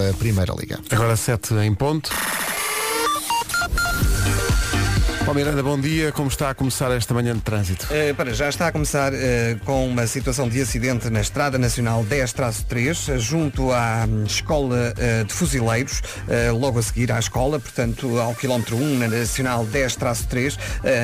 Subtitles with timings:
[0.00, 0.78] da Primeira Liga.
[0.90, 2.10] Agora 7 em ponto.
[5.30, 6.10] Paulo Miranda, bom dia.
[6.10, 7.86] Como está a começar esta manhã de trânsito?
[7.86, 9.16] Uh, para já está a começar uh,
[9.64, 15.32] com uma situação de acidente na Estrada Nacional 10-3, junto à um, Escola uh, de
[15.32, 16.02] Fuzileiros,
[16.58, 20.58] logo a seguir à escola, portanto, ao quilómetro 1 na Nacional 10-3,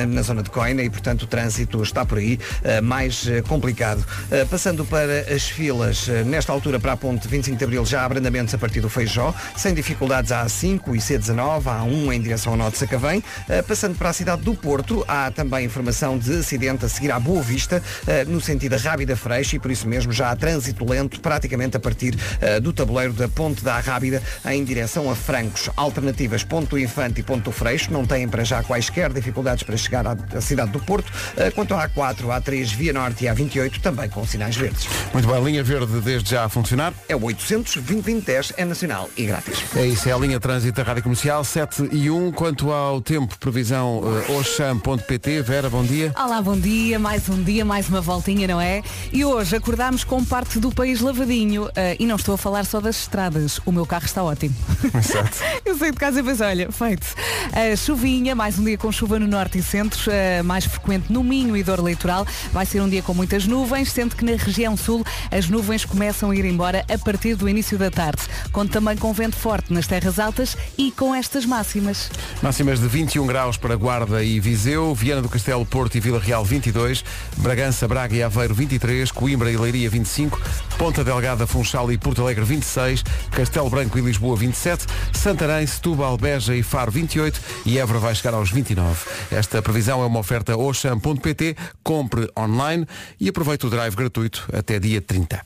[0.09, 2.39] na zona de Coina, e, portanto, o trânsito está por aí
[2.83, 4.05] mais complicado.
[4.49, 8.53] passando para as filas, nesta altura para a ponte 25 de Abril, já há abrandamentos
[8.53, 12.57] a partir do Feijó, sem dificuldades a A5 e C19, a A1 em direção ao
[12.57, 13.23] Norte de Sacavém.
[13.67, 17.41] passando para a cidade do Porto, há também informação de acidente a seguir à Boa
[17.43, 17.83] Vista,
[18.27, 21.79] no sentido da Rábida Freixo, e por isso mesmo já há trânsito lento, praticamente a
[21.79, 22.15] partir
[22.61, 25.69] do tabuleiro da Ponte da Rábida, em direção a Francos.
[25.75, 30.41] Alternativas Ponto Infante e Ponto Freixo não têm para já quaisquer dificuldades para chegar à,
[30.41, 31.11] cidade do Porto.
[31.53, 34.87] Quanto à A4, A3, Via Norte e A28, também com sinais verdes.
[35.13, 36.91] Muito bem, a linha verde desde já a funcionar.
[37.07, 39.63] É o 800 2010 é nacional e grátis.
[39.75, 42.31] É isso, é a linha trânsito da Rádio Comercial 7 e 1.
[42.31, 45.41] Quanto ao tempo, previsão uh, oxam.pt.
[45.41, 46.13] Vera, bom dia.
[46.17, 46.97] Olá, bom dia.
[46.97, 48.81] Mais um dia, mais uma voltinha, não é?
[49.11, 51.65] E hoje acordámos com parte do país lavadinho.
[51.65, 53.59] Uh, e não estou a falar só das estradas.
[53.65, 54.55] O meu carro está ótimo.
[54.95, 55.37] Exato.
[55.65, 57.03] Eu saí de casa e pensei, olha, feito.
[57.03, 61.23] Uh, chuvinha, mais um dia com chuva no norte e centro, uh, mais frequente no
[61.23, 62.25] Minho e Dor Litoral.
[62.51, 66.31] Vai ser um dia com muitas nuvens, sendo que na região sul as nuvens começam
[66.31, 68.21] a ir embora a partir do início da tarde.
[68.51, 72.09] Conto também com vento forte nas terras altas e com estas máximas.
[72.41, 76.45] Máximas de 21 graus para Guarda e Viseu, Viana do Castelo, Porto e Vila Real
[76.45, 77.03] 22,
[77.37, 80.39] Bragança, Braga e Aveiro 23, Coimbra e Leiria 25,
[80.77, 86.55] Ponta Delgada, Funchal e Porto Alegre 26, Castelo Branco e Lisboa 27, Santarém, Setúbal, Beja
[86.55, 89.05] e Faro 28 e Évora vai chegar aos 29.
[89.31, 92.85] Esta previsão é uma oferta Oxam.pt, compre online
[93.19, 95.41] e aproveite o drive gratuito até dia 30.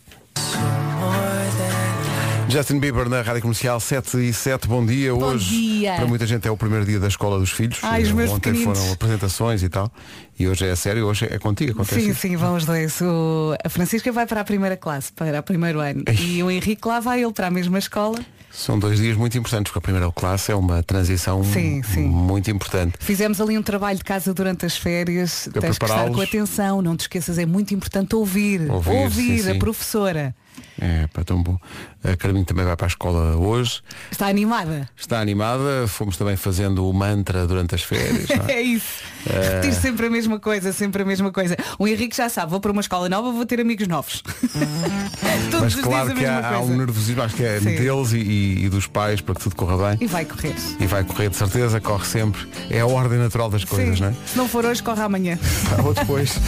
[2.50, 5.14] Justin Bieber na Rádio Comercial 7 e 7, bom dia.
[5.14, 5.94] Bom hoje, dia.
[5.96, 7.80] para muita gente, é o primeiro dia da escola dos filhos.
[7.82, 8.78] Ai, os meus Ontem pequeninos.
[8.78, 9.90] foram apresentações e tal.
[10.38, 12.20] E hoje é sério, hoje é contigo, acontece Sim, isso?
[12.20, 13.00] sim, vão os dois.
[13.02, 16.04] O- a Francisca vai para a primeira classe, para o primeiro ano.
[16.20, 18.20] E o Henrique lá vai ele para a mesma escola.
[18.52, 22.02] São dois dias muito importantes, porque a primeira classe é uma transição Sim, sim.
[22.02, 22.96] muito importante.
[23.00, 25.48] Fizemos ali um trabalho de casa durante as férias.
[25.54, 28.70] Para Tens que estar com atenção, não te esqueças, é muito importante ouvir.
[28.70, 30.36] Ouvir, sim, a professora.
[30.80, 31.58] É, pá, tão bom.
[32.04, 33.82] A Carminho também vai para a escola hoje.
[34.10, 34.90] Está animada?
[34.98, 35.86] Está animada.
[35.88, 38.28] Fomos também fazendo o mantra durante as férias.
[38.48, 38.52] é?
[38.52, 39.04] É isso.
[39.26, 41.56] Repetir sempre a mesma coisa, sempre a mesma coisa.
[41.78, 44.24] O Henrique já sabe, vou para uma escola nova, vou ter amigos novos.
[45.52, 47.76] Todos Mas claro que há, há um nervosismo, acho que é Sim.
[47.76, 48.18] deles e,
[48.66, 49.98] e- dos pais para que tudo corra bem.
[50.02, 50.56] E vai correr.
[50.80, 52.48] E vai correr de certeza, corre sempre.
[52.70, 54.04] É a ordem natural das coisas, Sim.
[54.04, 54.14] não é?
[54.26, 55.38] Se não for hoje, corre amanhã.
[55.86, 56.30] Ou depois.
[56.32, 56.40] Isso.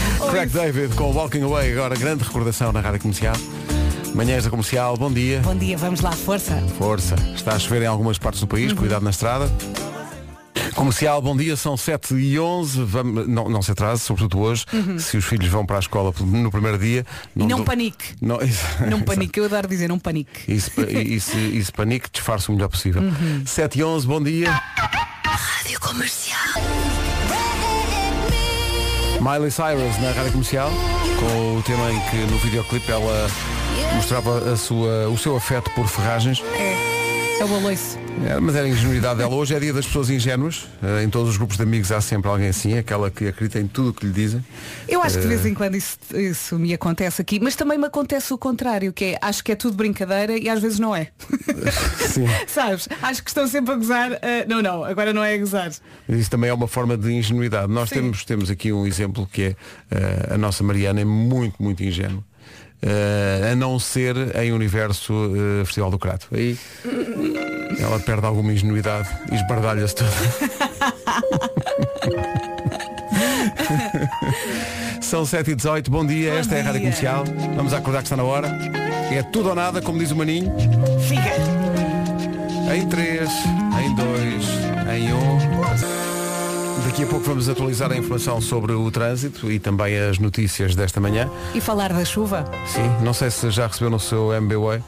[0.51, 3.35] David com Walking Away, agora grande recordação na rádio comercial.
[4.13, 5.39] Manhãs da comercial, bom dia.
[5.41, 6.55] Bom dia, vamos lá, força.
[6.77, 7.15] Força.
[7.35, 8.49] Está a chover em algumas partes do Uhum.
[8.49, 9.51] país, cuidado na estrada.
[10.75, 14.65] Comercial, bom dia, são 7 e 11 Vamos, não, não se atrase, sobretudo hoje,
[14.99, 17.05] se os filhos vão para a escola no primeiro dia.
[17.35, 17.45] Uhum.
[17.45, 18.05] E não do- panique.
[18.21, 18.39] Não,
[18.89, 20.31] Não panique, eu adoro dizer não panique.
[20.51, 23.01] Isso, isso, isso panique, disfarce o melhor possível.
[23.01, 23.43] Uhum.
[23.45, 24.51] 7 e 11 bom dia.
[25.25, 26.39] Rádio Comercial.
[29.23, 30.69] Miley Cyrus na rádio comercial,
[31.17, 33.29] com o tema em que no videoclipe ela
[33.95, 36.43] mostrava a sua, o seu afeto por ferragens.
[36.53, 38.02] É, é o aloiço.
[38.25, 39.35] É, mas era a ingenuidade dela.
[39.35, 40.67] Hoje é dia das pessoas ingênuas.
[40.81, 43.67] Eh, Em todos os grupos de amigos há sempre alguém assim, aquela que acredita em
[43.67, 44.43] tudo o que lhe dizem.
[44.87, 45.35] Eu acho que de Eh.
[45.35, 49.05] vez em quando isso, isso me acontece aqui, mas também me acontece o contrário, que
[49.05, 51.09] é acho que é tudo brincadeira e às vezes não é.
[52.13, 52.25] Sim.
[52.47, 52.87] Sabes?
[53.01, 54.13] Acho que estão sempre a gozar.
[54.13, 55.71] ah, não, não, agora não é a gozar.
[56.07, 57.71] Isso também é uma forma de ingenuidade.
[57.73, 57.95] Nós Sim.
[57.95, 59.55] temos, temos aqui um exemplo que é
[59.91, 62.23] eh, a nossa Mariana é muito, muito ingênua.
[62.85, 65.13] Eh, a não ser em universo
[65.61, 66.27] eh, Festival do Crato.
[66.33, 66.57] Aí
[67.83, 70.11] ela perde alguma ingenuidade e esbardalha-se toda.
[75.01, 76.89] São 7 e 18 bom dia, Bom esta é a Rádio dia.
[76.89, 77.23] Comercial.
[77.55, 78.47] Vamos acordar que está na hora.
[79.11, 80.51] É tudo ou nada, como diz o Maninho.
[81.07, 81.33] Fica.
[82.73, 83.29] Em 3,
[83.79, 84.45] em 2,
[84.95, 85.39] em 1.
[86.85, 90.99] Daqui a pouco vamos atualizar a informação sobre o trânsito e também as notícias desta
[90.99, 91.29] manhã.
[91.53, 92.45] E falar da chuva?
[92.65, 94.81] Sim, não sei se já recebeu no seu MBWay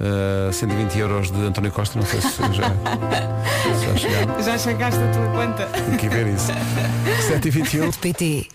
[0.00, 4.42] uh, 120 euros de António Costa, não sei se já, se já chegaram.
[4.42, 5.66] Já chegaste a tua conta?
[5.66, 6.52] Tem que ver isso.
[7.30, 7.96] 7h21.
[7.98, 8.48] PT.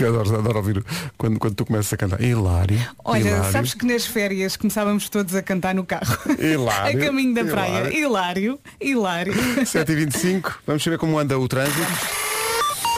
[0.00, 0.84] Eu adoro, adoro ouvir
[1.16, 2.20] quando, quando tu começas a cantar.
[2.20, 2.80] Hilário.
[3.04, 3.52] Olha, hilário.
[3.52, 6.16] sabes que nas férias começávamos todos a cantar no carro.
[6.38, 7.92] Hilário, a caminho da praia.
[7.92, 8.60] hilário.
[8.80, 9.34] Hilário, hilário.
[9.62, 10.54] 7h25.
[10.66, 12.27] Vamos saber como anda o trânsito.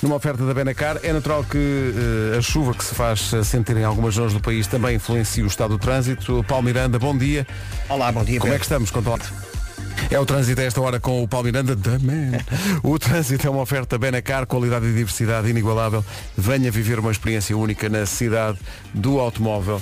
[0.02, 0.98] Numa oferta da Benacar.
[1.02, 1.94] É natural que
[2.34, 5.46] eh, a chuva que se faz sentir em algumas zonas do país também influencie o
[5.46, 6.44] estado do trânsito.
[6.46, 7.46] Paulo Miranda, bom dia.
[7.88, 8.40] Olá, bom dia.
[8.40, 8.60] Como é Pedro.
[8.60, 9.20] que estamos, Conto
[10.10, 11.76] É o trânsito a esta hora com o Paulo Miranda.
[11.76, 12.38] The man.
[12.82, 16.04] O trânsito é uma oferta Benacar, qualidade e diversidade inigualável.
[16.36, 18.58] Venha viver uma experiência única na cidade
[18.94, 19.80] do automóvel.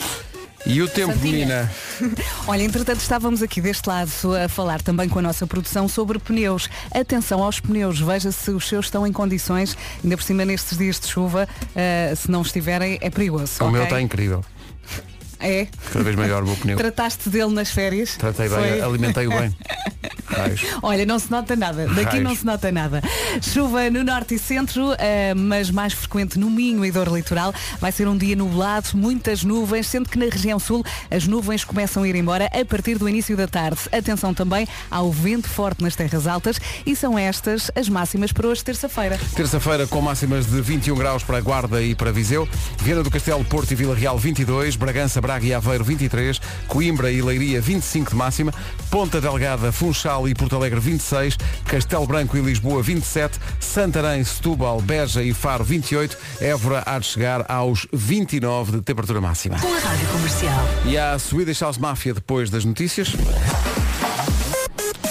[0.66, 1.32] E o tempo, Santinha.
[1.32, 1.72] menina?
[2.46, 4.10] Olha, entretanto estávamos aqui deste lado
[4.44, 6.69] a falar também com a nossa produção sobre pneus.
[6.90, 10.99] Atenção aos pneus, veja se os seus estão em condições, ainda por cima nestes dias
[10.99, 13.62] de chuva, eh, se não estiverem é perigoso.
[13.64, 13.84] O meu ok?
[13.84, 14.44] está incrível.
[15.40, 15.67] É?
[15.93, 16.76] Cada vez maior o meu pneu.
[16.76, 18.17] Trataste dele nas férias?
[18.17, 19.55] Tratei bem, alimentei-o bem.
[20.29, 20.62] Raios.
[20.82, 21.87] Olha, não se nota nada.
[21.87, 22.23] Daqui Raios.
[22.23, 23.02] não se nota nada.
[23.40, 27.52] Chuva no norte e centro, eh, mas mais frequente no Minho e dor litoral.
[27.81, 32.02] Vai ser um dia nublado, muitas nuvens, sendo que na região sul as nuvens começam
[32.02, 33.81] a ir embora a partir do início da tarde.
[33.91, 38.62] Atenção também ao vento forte nas terras altas e são estas as máximas para hoje,
[38.62, 39.19] terça-feira.
[39.34, 42.49] Terça-feira com máximas de 21 graus para Guarda e para Viseu,
[42.82, 47.21] Viana do Castelo, Porto e Vila Real 22, Bragança, Braga e Aveiro 23, Coimbra e
[47.21, 48.55] Leiria 25 de máxima,
[48.91, 51.37] Ponta Delgada, Funchal e Porto Alegre 26,
[51.67, 57.45] Castelo Branco e Lisboa 27, Santarém, Setúbal, Beja e Faro 28, Évora há de chegar
[57.47, 59.59] aos 29 de temperatura máxima.
[59.59, 60.67] Com a Rádio Comercial.
[60.87, 63.15] E há Swedish House Mafia depois das notícias.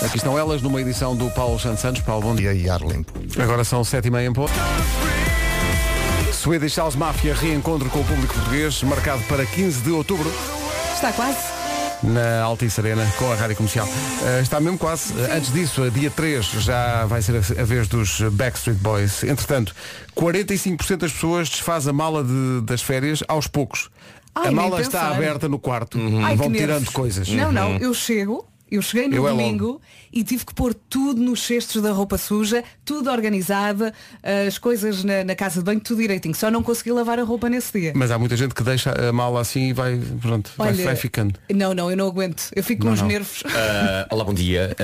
[0.03, 2.01] Aqui estão elas numa edição do Paulo Santos Santos.
[2.01, 2.55] Paulo, bom dia.
[2.55, 3.13] e ar limpo.
[3.39, 4.51] Agora são sete e meia em ponto.
[6.47, 10.31] Swedish House Mafia reencontro com o público português, marcado para 15 de outubro,
[10.95, 11.37] Está quase?
[12.01, 13.85] na Altice Arena, com a Rádio Comercial.
[14.23, 15.13] Eh, está mesmo quase.
[15.29, 19.23] Antes disso, a dia 3 já vai ser a, a vez dos Backstreet Boys.
[19.25, 19.75] Entretanto,
[20.15, 23.89] 45% das pessoas desfaz a mala de- das férias aos poucos.
[24.33, 25.97] Ai, a mala está aberta no quarto.
[26.23, 27.27] Ai, Vão tirando coisas.
[27.27, 28.47] Não, não, eu chego.
[28.69, 29.81] Eu cheguei no Eu é domingo
[30.11, 33.91] e tive que pôr tudo nos cestos da roupa suja, tudo organizado,
[34.47, 36.35] as coisas na, na casa de banho, tudo direitinho.
[36.35, 37.93] Só não consegui lavar a roupa nesse dia.
[37.95, 40.95] Mas há muita gente que deixa a mala assim e vai, pronto, vai, Olha, vai
[40.95, 41.39] ficando.
[41.53, 42.49] Não, não, eu não aguento.
[42.55, 43.07] Eu fico com Não, os não.
[43.07, 43.43] nervos.
[43.45, 44.75] Ah, olá, bom dia.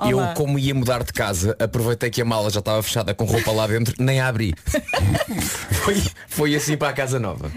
[0.00, 0.30] Ah, Olá.
[0.30, 3.50] eu, como ia mudar de casa, aproveitei que a mala já estava fechada com roupa
[3.52, 4.54] lá dentro, nem a abri.
[5.84, 7.50] foi, foi assim para a casa nova.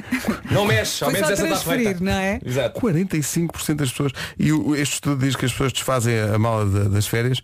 [0.50, 2.04] Não mexe, ao menos essa está transferir, feita.
[2.04, 2.40] não é?
[2.44, 2.80] Exato.
[2.80, 4.12] 45% das pessoas.
[4.40, 4.50] E
[4.80, 7.42] este estudo diz que as pessoas desfazem a mala da- das férias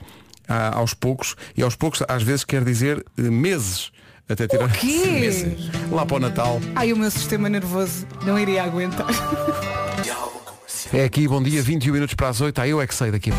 [0.48, 3.92] ah, aos poucos, e aos poucos às vezes quer dizer meses.
[4.30, 5.56] Até tirar O quê?
[5.90, 6.60] lá para o Natal.
[6.76, 9.08] Ai, o meu sistema nervoso não iria aguentar.
[10.94, 12.60] É aqui, bom dia, 21 minutos para as 8.
[12.60, 13.32] Ah, eu é que sei daqui.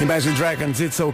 [0.00, 0.96] Imagine Dragons, It's.
[0.96, 1.12] Tão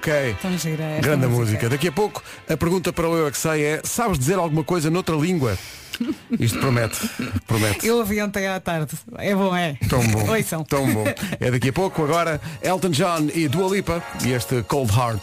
[0.58, 1.40] gira esta Grande música.
[1.44, 1.68] música.
[1.68, 4.64] Daqui a pouco, a pergunta para o Eu é que sei é, sabes dizer alguma
[4.64, 5.56] coisa noutra língua?
[6.38, 6.98] Isto promete.
[7.46, 7.86] Promete.
[7.86, 8.92] Eu ouvi ontem à tarde.
[9.18, 9.76] É bom, é.
[9.88, 10.30] Tão bom.
[10.30, 10.64] Ouçam.
[10.64, 11.04] Tão bom.
[11.38, 15.22] É daqui a pouco, agora, Elton John e Dua Lipa e este Cold Heart.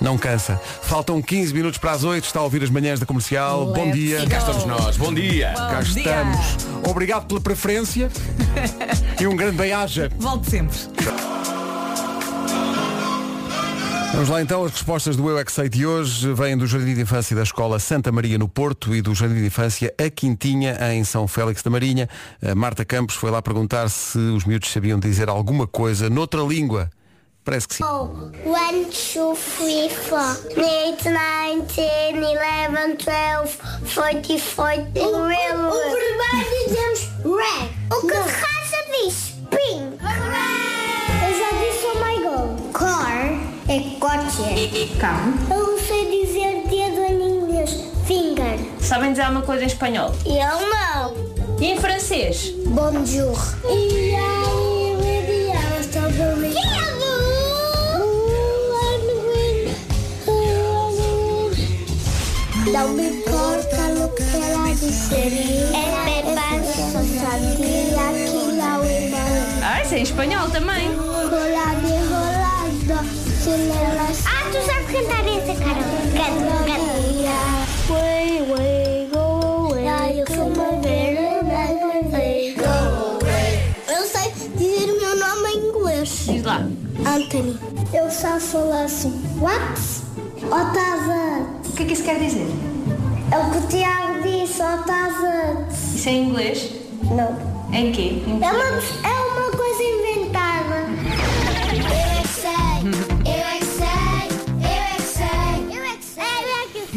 [0.00, 0.60] Não cansa.
[0.82, 3.66] Faltam 15 minutos para as 8, está a ouvir as manhãs da comercial.
[3.72, 4.20] Bom Let's dia.
[4.20, 4.30] go.
[4.30, 4.96] Cá estamos nós.
[4.96, 5.52] Bom dia.
[5.54, 6.02] Cá Bom dia.
[6.02, 6.38] estamos.
[6.88, 8.10] Obrigado pela preferência
[9.20, 10.10] e um grande bem-aja.
[10.18, 10.76] Volte sempre.
[14.12, 16.94] Vamos lá então, as respostas do Eu é que Sei de hoje vêm do Jardim
[16.94, 20.78] de Infância da Escola Santa Maria no Porto e do Jardim de Infância A Quintinha
[20.92, 22.08] em São Félix da Marinha.
[22.42, 26.90] A Marta Campos foi lá perguntar se os miúdos sabiam dizer alguma coisa noutra língua.
[27.42, 27.82] Parece que sim.
[27.82, 33.48] One, two, three, four, eight, nine, ten, eleven, twelve,
[33.86, 37.70] forty, forty, O, vermelho dizemos red.
[37.90, 39.98] O que raça diz pink.
[40.00, 40.81] Eu
[43.72, 44.98] É coche.
[45.00, 45.32] Carro.
[45.50, 47.70] Eu não sei dizer dedo em inglês.
[48.06, 48.58] Finger.
[48.78, 50.14] Sabem dizer alguma coisa em espanhol?
[50.26, 51.14] Eu não.
[51.58, 52.52] E em francês?
[52.66, 53.34] Bonjour.
[53.64, 56.60] E aí, Lydia, está dormindo.
[62.70, 65.32] Não me importa o que ela disser.
[65.72, 69.20] É Pepa, só sabia que não irmão.
[69.62, 71.11] Ah, isso é em espanhol também.
[73.44, 74.12] Rolado.
[74.24, 75.82] Ah, tu sabes cantar essa, Carol?
[76.14, 76.92] Canta, canta.
[77.88, 79.24] Way, way, go
[79.72, 79.84] away.
[81.42, 82.72] Very way, go
[83.18, 83.50] away.
[83.88, 86.08] Eu sei dizer o meu nome em inglês.
[86.28, 86.58] Diz lá.
[87.04, 87.58] Anthony.
[87.92, 89.12] Eu só falo assim.
[89.40, 89.62] What?
[90.44, 91.46] Otava.
[91.66, 92.46] O que é que isso quer dizer?
[93.32, 95.66] É o que o Tiago disse, Otava.
[95.94, 96.70] Isso é em inglês?
[97.10, 97.52] Não.
[97.72, 98.22] Em quê?
[98.26, 99.21] Em É uma, é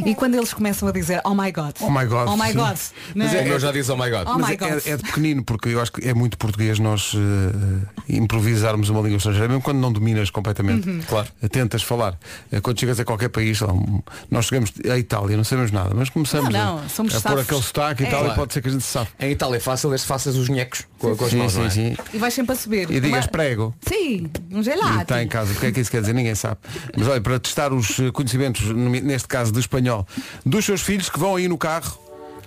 [0.05, 1.74] E quando eles começam a dizer Oh my God.
[1.81, 2.53] Oh my God, Oh my.
[2.53, 2.77] God.
[3.15, 3.39] Mas é?
[3.43, 4.27] é, eu já disse oh my god.
[4.27, 4.81] Oh Mas my é, God.
[4.88, 9.17] é de pequenino, porque eu acho que é muito português nós eh, improvisarmos uma língua
[9.17, 10.88] estrangeira, mesmo quando não dominas completamente.
[10.89, 11.01] Uhum.
[11.07, 11.27] Claro.
[11.41, 12.17] Eh, Tentas falar.
[12.51, 13.74] Eh, Quando chegas a qualquer país, lá,
[14.29, 17.29] nós chegamos à Itália, não sabemos nada, mas começamos Não, a- não, somos a, pôr
[17.29, 17.41] safos.
[17.45, 18.09] aquele sotaque e É.
[18.09, 18.39] tal, e Claro.
[18.39, 19.09] pode ser que a gente se sabe.
[19.19, 21.69] Em Itália é fácil desde faças os nhecos com, com as Sim, mãos, sim, é?
[21.69, 21.97] sim.
[22.13, 22.89] E vais sempre a subir.
[22.91, 23.75] E digas Uma- prego.
[23.88, 25.01] Sim, um E gelato.
[25.01, 25.51] está em casa.
[25.53, 26.13] O que é que isso quer dizer?
[26.13, 26.57] Ninguém sabe.
[26.97, 29.94] Mas olha, para testar os conhecimentos, neste caso de espanhol,
[30.45, 31.97] dos seus filhos que vão aí no carro,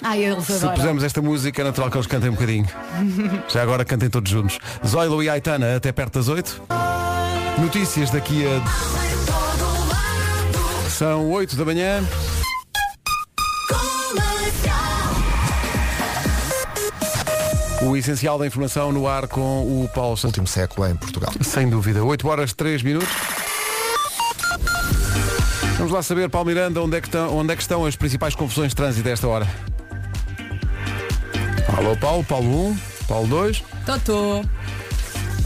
[0.02, 0.74] Ai, eles se adoram.
[0.74, 2.66] pusermos esta música, é natural que eles cantem um bocadinho.
[3.48, 4.58] Já agora cantem todos juntos.
[4.86, 6.62] Zoilo e Aitana até perto das 8.
[7.58, 8.60] Notícias daqui a.
[10.90, 12.04] São 8 da manhã.
[17.82, 20.38] O essencial da informação no ar com o Paulo Santos.
[20.38, 21.32] último século em Portugal.
[21.40, 22.02] Sem dúvida.
[22.04, 23.08] 8 horas 3 minutos.
[25.78, 28.34] Vamos lá saber, Paulo Miranda, onde é que estão, onde é que estão as principais
[28.34, 29.46] confusões de trânsito a esta hora.
[31.76, 33.62] Alô Paulo, Paulo 1, Paulo 2.
[33.86, 34.42] Totó.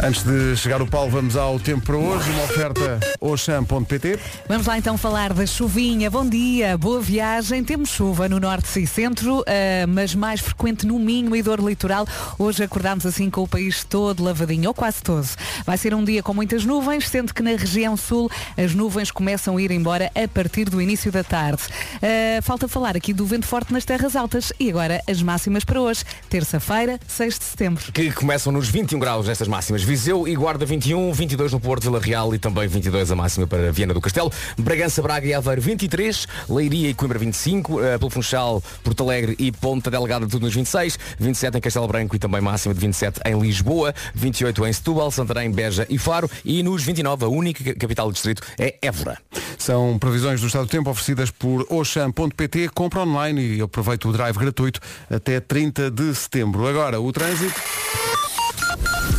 [0.01, 4.19] Antes de chegar o Paulo, vamos ao tempo para hoje, uma oferta oxam.pt.
[4.49, 6.11] Vamos lá então falar da chuvinha.
[6.11, 7.63] Bom dia, boa viagem.
[7.63, 12.07] Temos chuva no norte e centro, ah, mas mais frequente no Minho e dor litoral.
[12.39, 15.29] Hoje acordámos assim com o país todo lavadinho, ou quase todo.
[15.65, 19.57] Vai ser um dia com muitas nuvens, sendo que na região sul as nuvens começam
[19.57, 21.63] a ir embora a partir do início da tarde.
[22.03, 25.81] Ah, falta falar aqui do vento forte nas terras altas e agora as máximas para
[25.81, 27.93] hoje, terça-feira, 6 de setembro.
[27.93, 29.82] Que começam nos 21 graus estas máximas.
[29.85, 33.73] Viseu e Guarda 21, 22 no Porto, Vila Real e também 22 a máxima para
[33.73, 34.31] Viana do Castelo.
[34.59, 39.51] Bragança, Braga e Aveiro 23, Leiria e Coimbra 25, eh, pelo Funchal, Porto Alegre e
[39.53, 43.39] Ponta Delgada tudo nos 26, 27 em Castelo Branco e também máxima de 27 em
[43.39, 48.07] Lisboa, 28 em Setúbal, Santarém, Beja e Faro e nos 29 a única ca- capital
[48.09, 49.19] do distrito é Évora.
[49.59, 52.69] São previsões do estado do tempo oferecidas por oxam.pt.
[52.71, 56.67] Compra online e aproveita o drive gratuito até 30 de setembro.
[56.67, 57.61] Agora, o trânsito.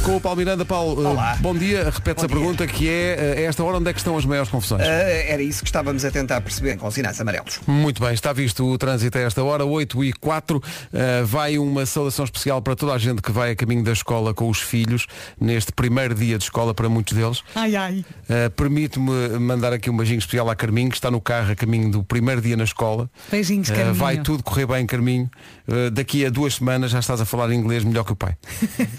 [0.04, 1.38] Com o Paulo Miranda, Paulo, eh, Olá.
[1.40, 1.86] bom dia.
[1.86, 2.36] Repete-se a dia.
[2.36, 4.82] pergunta que é, eh, a esta hora, onde é que estão as maiores confusões?
[4.82, 7.62] Ah, era isso que estávamos a tentar perceber com os sinais amarelos.
[7.66, 10.58] Muito bem, está visto o trânsito a esta hora, 8 e 4.
[10.58, 14.34] Uh, vai uma saudação especial para toda a gente que vai a caminho da escola
[14.34, 15.08] com os filhos,
[15.40, 17.42] neste primeiro dia de escola para muitos deles.
[17.56, 18.06] Ai, ai.
[18.30, 21.90] Uh, Permite-me mandar aqui um beijinho especial à Carminho, que está no carro a caminho
[21.90, 23.10] do primeiro dia na escola.
[23.32, 23.94] Beijinhos, Uh, Carminho.
[23.96, 25.32] vai tudo correr bem, Carminho.
[25.66, 28.36] Uh, daqui a duas semanas já estás a falar inglês melhor que o pai.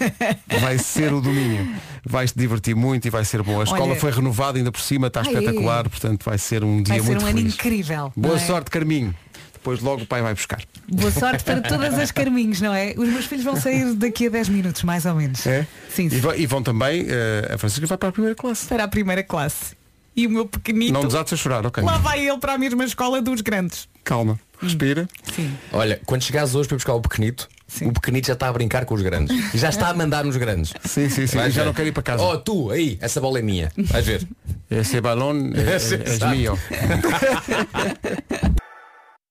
[0.59, 1.67] vai ser o domínio.
[2.05, 3.59] Vais-te divertir muito e vai ser bom.
[3.59, 6.81] A escola Olha- foi renovada ainda por cima, está Ai, espetacular, portanto vai ser um
[6.81, 7.53] dia Vai ser muito um ano feliz.
[7.53, 8.13] incrível.
[8.15, 8.39] Boa é?
[8.39, 9.15] sorte, Carminho.
[9.53, 10.61] Depois logo o pai vai buscar.
[10.87, 12.93] Boa sorte para todas as carminhos, não é?
[12.95, 15.45] Os meus filhos vão sair daqui a 10 minutos, mais ou menos.
[15.47, 15.65] É?
[15.89, 16.19] Sim, E, sim.
[16.19, 18.67] va- e vão também, eh, a Francisca vai para a primeira classe.
[18.67, 19.75] Para a primeira classe.
[20.15, 20.93] E o meu pequenito.
[20.93, 21.83] Não desates a chorar, ok.
[21.83, 23.89] Lá vai ele para a mesma escola dos grandes.
[24.03, 25.09] Calma, respira.
[25.35, 25.51] Sim.
[25.73, 27.87] Olha, quando chegares hoje para buscar o pequenito, Sim.
[27.87, 29.35] o pequenito já está a brincar com os grandes.
[29.53, 30.71] Já está a mandar nos grandes.
[30.85, 31.37] Sim, sim, sim.
[31.37, 32.23] Vais E já não quero ir para casa.
[32.23, 33.71] Oh, tu, aí, essa bola é minha.
[33.77, 34.27] Vais ver.
[34.69, 36.57] Esse balão é, é, é meu.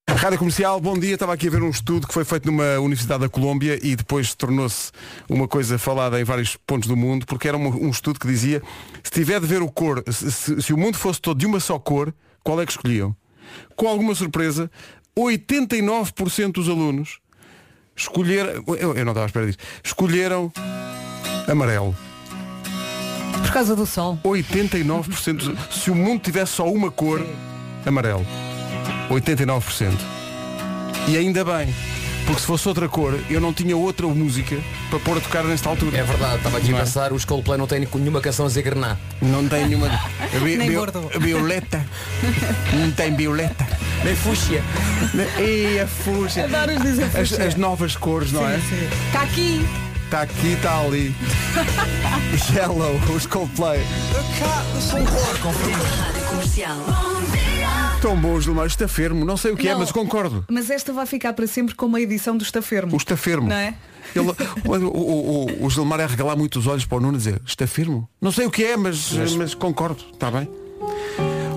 [0.09, 1.15] Rádio Comercial, bom dia.
[1.15, 4.33] Estava aqui a ver um estudo que foi feito numa Universidade da Colômbia e depois
[4.35, 4.91] tornou-se
[5.29, 8.63] uma coisa falada em vários pontos do mundo, porque era um, um estudo que dizia
[9.03, 11.59] se tiver de ver o cor, se, se- se o mundo fosse todo de uma
[11.61, 13.15] só cor, qual é que escolhiam?
[13.77, 14.71] Com alguma surpresa,
[15.19, 17.19] 89% dos alunos
[17.97, 18.63] escolheram.
[18.67, 19.59] Eu, eu não estava à espera disso.
[19.83, 20.53] Escolheram
[21.49, 21.95] amarelo.
[23.43, 24.19] Por causa do sol.
[24.25, 27.25] 89% dos- se o mundo tivesse só uma cor,
[27.87, 28.27] amarelo.
[29.11, 29.93] 89%.
[31.09, 31.75] E ainda bem,
[32.27, 34.57] porque se fosse outra cor, eu não tinha outra música
[34.91, 35.99] para pôr a tocar nesta altura.
[35.99, 36.85] É verdade, estava aqui Não a é?
[36.85, 38.97] pensar, os Coldplay não têm nenhuma canção a dizer grená.
[39.21, 39.89] Não tem nenhuma.
[40.43, 40.77] Vi- Nem vi-.
[41.21, 41.85] Violeta.
[42.73, 43.67] Não tem violeta.
[44.05, 44.63] Nem fúcsia.
[45.39, 46.45] E a fúcsia.
[46.45, 47.45] Adoro dizer As, fúcsia.
[47.47, 48.57] as novas cores, não é?
[49.07, 49.67] Está aqui.
[50.05, 51.15] Está aqui, está ali.
[52.55, 53.81] Yellow, os Coldplay.
[56.31, 56.77] Comercial.
[58.05, 58.67] Tão bons, Gilmar.
[58.67, 59.25] Estafermo.
[59.25, 59.79] Não sei o que é, Não.
[59.79, 60.45] mas concordo.
[60.51, 62.93] Mas esta vai ficar para sempre como a edição do Estafermo.
[62.93, 63.49] O estafermo.
[63.49, 63.75] Não é?
[64.15, 67.17] Ele, o, o, o, o Gilmar é regalar muito os olhos para o Nuno e
[67.17, 68.07] dizer estafermo.
[68.21, 69.55] Não sei o que é, mas, mas...
[69.55, 70.05] concordo.
[70.13, 70.47] Está bem?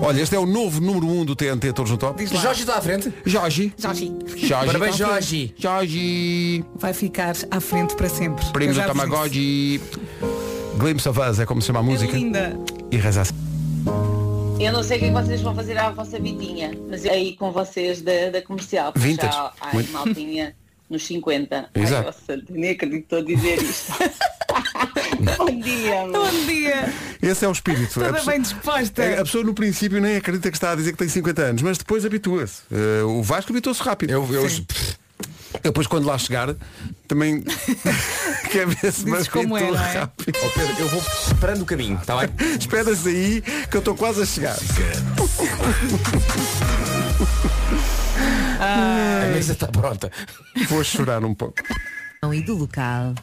[0.00, 2.18] Olha, este é o novo número 1 um do TNT Todos no Top.
[2.18, 2.40] Diz lá.
[2.40, 3.12] Jorge está à frente.
[3.26, 3.74] Jorge.
[3.76, 4.10] Jorge.
[4.34, 4.66] Jorge.
[4.68, 5.54] Parabéns, está à frente.
[5.54, 5.54] Jorge.
[5.58, 6.64] Jorge.
[6.76, 8.42] Vai ficar à frente para sempre.
[8.54, 9.82] Primo Eu do já vos Tamagotchi.
[10.78, 12.16] Glimpse of Us é como se chama a música.
[12.16, 12.58] É linda.
[12.90, 13.47] E reza assim.
[14.60, 17.12] Eu não sei o que é que vocês vão fazer à vossa vidinha, mas eu
[17.12, 18.92] aí com vocês da, da comercial.
[18.92, 19.32] porque Vintage.
[19.32, 19.92] Já, ai, Muito.
[19.92, 20.54] maltinha
[20.90, 21.70] nos 50.
[21.74, 21.96] Exato.
[21.96, 22.04] Ai,
[22.36, 23.92] nossa, nem acredito que estou a dizer isto.
[25.38, 26.12] Bom dia, amor.
[26.30, 26.92] Bom dia.
[27.22, 28.00] Esse é o espírito.
[28.00, 29.02] A Toda pessoa- bem disposta.
[29.02, 31.62] É, A pessoa no princípio nem acredita que está a dizer que tem 50 anos,
[31.62, 32.62] mas depois habitua-se.
[32.72, 34.10] Eh, o Vasco habituou-se rápido.
[34.10, 36.54] Eu, eu, Eu depois quando lá chegar
[37.06, 37.42] também
[38.66, 39.98] me Dizes como é, não é?
[39.98, 40.38] rápido.
[40.42, 42.28] Oh, Pedro, eu vou preparando o caminho, está bem?
[42.58, 44.56] Espera-se aí que eu estou quase a chegar.
[48.60, 50.10] A mesa está pronta.
[50.68, 51.62] Vou chorar um pouco.
[52.32, 53.14] E do local.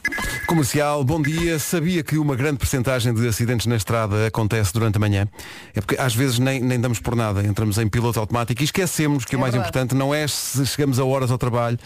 [0.48, 1.60] Comercial, bom dia.
[1.60, 5.28] Sabia que uma grande percentagem de acidentes na estrada acontece durante a manhã?
[5.74, 7.46] É porque às vezes nem, nem damos por nada.
[7.46, 9.70] Entramos em piloto automático e esquecemos que o mais verdade.
[9.70, 11.78] importante não é se chegamos a horas ao trabalho,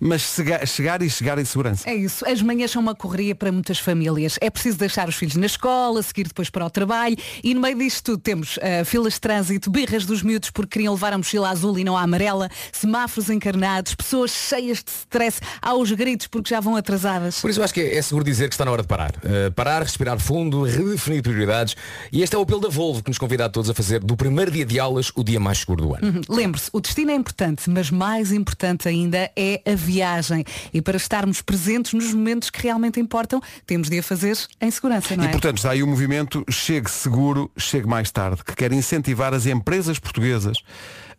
[0.00, 1.88] mas chega- chegar e chegar em segurança.
[1.88, 2.26] É isso.
[2.26, 4.38] As manhãs são uma correria para muitas famílias.
[4.40, 7.76] É preciso deixar os filhos na escola, seguir depois para o trabalho e no meio
[7.76, 11.50] disto tudo temos ah, filas de trânsito, birras dos miúdos porque queriam levar a mochila
[11.50, 16.60] azul e não a amarela, semáforos encarnados, pessoas cheias de stress aos gritos porque já
[16.60, 17.40] vão atrasadas.
[17.40, 19.12] Por isso eu acho que é, é seguro dizer que está na hora de parar.
[19.16, 21.76] Uh, parar, respirar fundo, redefinir prioridades.
[22.12, 24.16] E este é o apelo da Volvo que nos convida a todos a fazer do
[24.16, 26.06] primeiro dia de aulas o dia mais seguro do ano.
[26.08, 26.20] Uhum.
[26.28, 30.44] Lembre-se, o destino é importante, mas mais importante ainda é a viagem.
[30.72, 35.16] E para estarmos presentes nos momentos que realmente importam, temos de a fazer em segurança,
[35.16, 35.30] não E é?
[35.30, 39.98] portanto está aí o movimento Chegue Seguro, Chegue Mais Tarde, que quer incentivar as empresas
[39.98, 40.58] portuguesas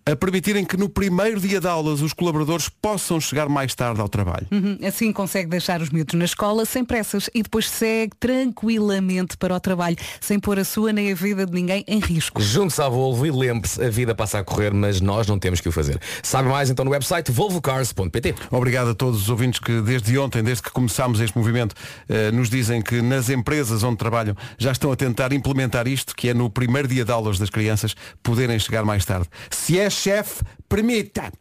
[0.06, 4.10] a permitirem que no primeiro dia de aulas os colaboradores possam chegar mais tarde ao
[4.10, 4.48] trabalho.
[4.52, 9.56] Uhum, Assim consegue deixar os miúdos na escola sem pressas e depois segue tranquilamente para
[9.56, 12.42] o trabalho, sem pôr a sua nem a vida de ninguém em risco.
[12.42, 15.70] Junte-se à Volvo e lembre-se, a vida passa a correr, mas nós não temos que
[15.70, 16.00] o fazer.
[16.24, 18.36] Sabe mais então no website volvocars.pt.
[18.50, 21.76] Obrigado a todos os ouvintes que desde ontem, desde que começámos este movimento,
[22.10, 26.30] eh, nos dizem que nas empresas onde trabalham já estão a tentar implementar isto, que
[26.30, 29.28] é no primeiro dia de aulas das crianças poderem chegar mais tarde.
[29.50, 31.32] Se é chefe, permita.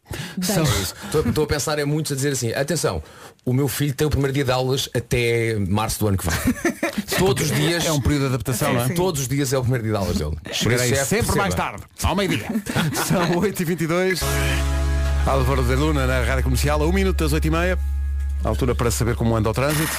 [0.41, 3.01] São- Estou estou a pensar em muitos a dizer assim, atenção,
[3.45, 6.37] o meu filho tem o primeiro dia de aulas até março do ano que vem.
[7.17, 7.85] Todos os dias.
[7.85, 8.89] É um período de adaptação, não é?
[8.89, 10.37] Todos os dias é o primeiro dia de aulas dele.
[10.51, 11.77] Chegarei chefe, sempre mais perceba.
[11.79, 12.45] tarde, ao meio-dia.
[13.07, 14.21] São 8h22.
[15.25, 17.77] Álvaro de Luna na Rádio Comercial, a 1 minuto das 8h30.
[18.43, 19.91] Altura para saber como anda o trânsito.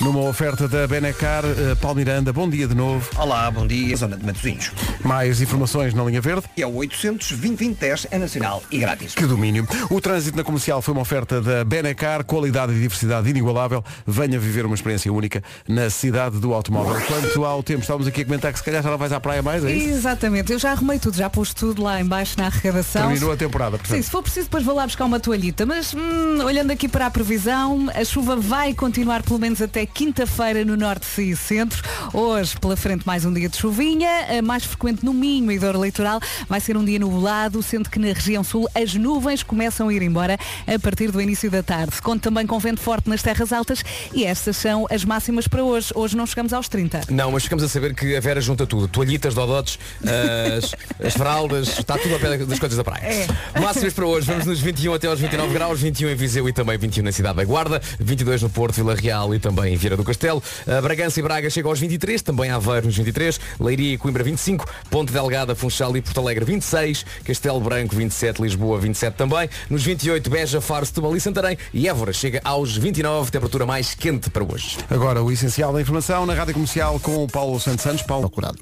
[0.00, 3.08] Numa oferta da Benecar, eh, Paulo Miranda, bom dia de novo.
[3.16, 4.72] Olá, bom dia, zona de Matosinhos.
[5.04, 6.42] Mais informações na linha verde.
[6.56, 9.14] E é o 800 2010 é nacional e grátis.
[9.14, 9.66] Que domínio.
[9.88, 13.84] O trânsito na comercial foi uma oferta da Benecar, qualidade e diversidade inigualável.
[14.04, 17.00] Venha viver uma experiência única na cidade do automóvel.
[17.06, 19.42] Quanto ao tempo, estávamos aqui a comentar que se calhar já não vais à praia
[19.42, 19.88] mais, é isso?
[19.90, 23.02] Exatamente, eu já arrumei tudo, já pus tudo lá embaixo na arrecadação.
[23.02, 23.96] Terminou a temporada, portanto.
[23.96, 27.06] Sim, se for preciso depois vou lá buscar uma toalhita, mas hum, olhando aqui para
[27.06, 31.82] a previsão, a chuva vai continuar pelo menos até quinta-feira no norte e centro.
[32.12, 34.08] Hoje, pela frente, mais um dia de chuvinha,
[34.42, 36.20] mais frequente no Minho e Dor Litoral.
[36.48, 40.02] Vai ser um dia nublado, sendo que na região sul as nuvens começam a ir
[40.02, 42.00] embora a partir do início da tarde.
[42.02, 45.90] Conta também com vento forte nas terras altas e estas são as máximas para hoje.
[45.94, 47.02] Hoje não chegamos aos 30.
[47.10, 48.88] Não, mas ficamos a saber que a Vera junta tudo.
[48.88, 50.74] Toalhitas, dodotes, as,
[51.06, 53.04] as fraldas, está tudo a pé das coisas da praia.
[53.04, 53.26] É.
[53.60, 56.78] Máximas para hoje, vamos nos 21 até aos 29 graus, 21 em Viseu e também
[56.78, 60.04] 21 na cidade da Guarda, 22 no Porto, Vila Real e também em Vieira do
[60.04, 60.42] Castelo.
[60.66, 64.66] A Bragança e Braga chegam aos 23, também Aveiro nos 23, Leiria e Coimbra 25,
[64.88, 70.30] Ponte Delgada, Funchal e Porto Alegre 26, Castelo Branco 27, Lisboa 27 também, nos 28
[70.30, 74.78] Beja, Faro, Setúbal e Santarém e Évora chega aos 29, temperatura mais quente para hoje.
[74.88, 78.02] Agora o essencial da informação na Rádio Comercial com o Paulo Santos Santos.
[78.02, 78.58] Paulo Curado.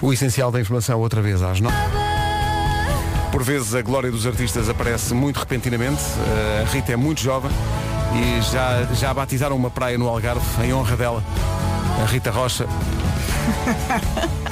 [0.00, 1.76] O essencial da informação outra vez às nove.
[3.30, 6.02] Por vezes a glória dos artistas aparece muito repentinamente.
[6.62, 7.50] A Rita é muito jovem
[8.14, 11.22] e já, já batizaram uma praia no Algarve em honra dela.
[12.02, 12.66] A Rita Rocha.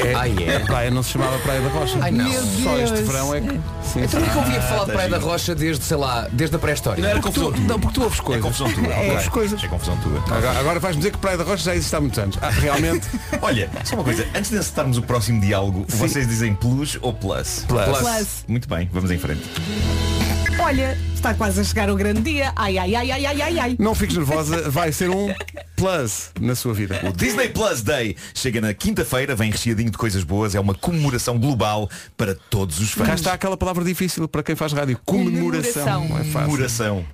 [0.01, 0.57] É, Ah, é?
[0.57, 1.99] A praia não se chamava Praia da Rocha.
[2.01, 2.25] Ai, não.
[2.33, 3.49] Só este verão é que.
[3.85, 4.27] Sim, Então sim.
[4.27, 7.03] é eu ouvia falar de Praia da Rocha desde, sei lá, desde a pré-história.
[7.03, 7.67] Não era confusão tu, tua.
[7.67, 8.43] não, porque tu ouves É coisas.
[8.45, 8.93] confusão tua.
[8.95, 9.63] É, ouves coisas.
[9.63, 10.19] É confusão tua.
[10.37, 12.39] Agora, agora vais-me dizer que Praia da Rocha já existe há muitos anos.
[12.41, 13.07] Ah, realmente.
[13.43, 17.67] Olha, só uma coisa, antes de acertarmos o próximo diálogo, vocês dizem plus ou plus?
[17.69, 17.99] Plus.
[17.99, 18.45] Plus.
[18.49, 19.43] Muito bem, vamos em frente.
[20.71, 22.53] Olha, está quase a chegar o grande dia.
[22.55, 23.77] Ai, ai, ai, ai, ai, ai, ai.
[23.77, 25.27] Não fiques nervosa, vai ser um
[25.81, 27.01] plus na sua vida.
[27.09, 31.39] O Disney Plus Day chega na quinta-feira, vem recheadinho de coisas boas, é uma comemoração
[31.39, 33.07] global para todos os fãs.
[33.09, 34.99] Cá está aquela palavra difícil para quem faz rádio.
[35.05, 36.09] Comemoração.
[36.09, 36.33] Não é fácil.
[36.49, 37.05] Comemoração.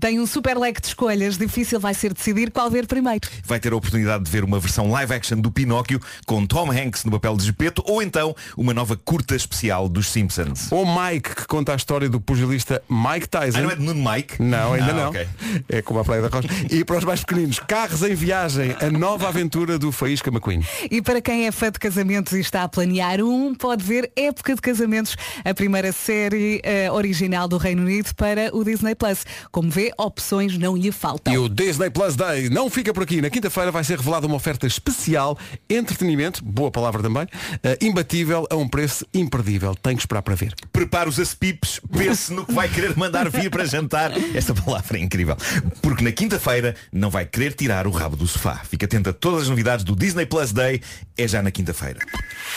[0.00, 1.36] Tem um super leque de escolhas.
[1.38, 3.28] Difícil vai ser decidir qual ver primeiro.
[3.44, 7.04] Vai ter a oportunidade de ver uma versão live action do Pinóquio com Tom Hanks
[7.04, 10.70] no papel de Gepeto ou então uma nova curta especial dos Simpsons.
[10.70, 13.58] Ou Mike, que conta a história do pugilista Mike Tyson.
[13.58, 14.42] Ah, não é de Nuno Mike?
[14.42, 15.08] Não, ainda Ah, não.
[15.10, 15.26] ok.
[15.68, 16.48] É como a Praia da Rocha.
[16.70, 20.62] E para os mais pequeninos, carros em viagem, a nova aventura do Faísca McQueen.
[20.90, 24.54] E para quem é fã de casamentos e está a planear um, pode ver Época
[24.54, 29.24] de Casamentos, a primeira série eh, original do Reino Unido para o Disney Plus.
[29.50, 31.32] Como vê, opções não lhe faltam.
[31.32, 33.20] E o Disney Plus Day não fica por aqui.
[33.20, 37.26] Na quinta-feira vai ser revelada uma oferta especial, entretenimento, boa palavra também,
[37.62, 39.74] eh, imbatível a um preço imperdível.
[39.74, 40.54] Tem que esperar para ver.
[40.72, 44.12] Prepara os aspipes, pense no que vai querer mandar vir para jantar.
[44.34, 45.36] Esta palavra é incrível.
[45.80, 48.60] Porque na quinta-feira não vai querer tirar o rabo do sofá.
[48.68, 50.82] Fica atento a todas as novidades do Disney Plus Day.
[51.16, 52.00] É já na quinta-feira.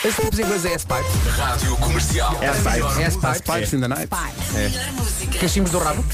[0.04, 1.04] As pipes em inglês é S-Pipe.
[1.36, 2.38] Rádio Comercial.
[2.42, 3.42] É S-Pipe.
[3.44, 4.08] Pipes in the night.
[5.40, 6.04] Cachimbos do rabo.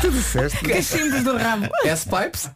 [0.00, 0.58] Tu disseste?
[0.58, 1.68] Cachimbos do rabo.
[1.84, 2.50] S-Pipes.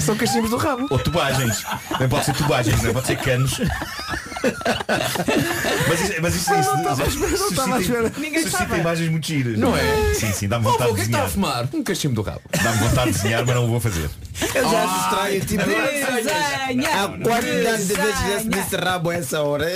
[0.00, 0.86] São cachimbos do rabo.
[0.90, 1.64] Ou tubagens.
[1.98, 3.60] Não pode ser tubagens, não pode ser canos.
[5.88, 6.60] mas isso, mas isso, isso,
[7.34, 8.12] isso estava à espera.
[8.16, 8.80] Ninguém suscita sabe.
[8.80, 9.58] imagens muito giras.
[9.58, 10.14] Não é?
[10.14, 11.30] Sim, sim, dá-me vontade o de que é que está a desenhar.
[11.30, 11.68] fumar?
[11.74, 12.40] Um cachimbo do rabo.
[12.62, 14.10] Dá-me vontade de desenhar, mas não o vou fazer.
[14.54, 19.66] Eu já acho estranho, tipo, Desenha, a quantidade de vezes desse, rabo a essa hora.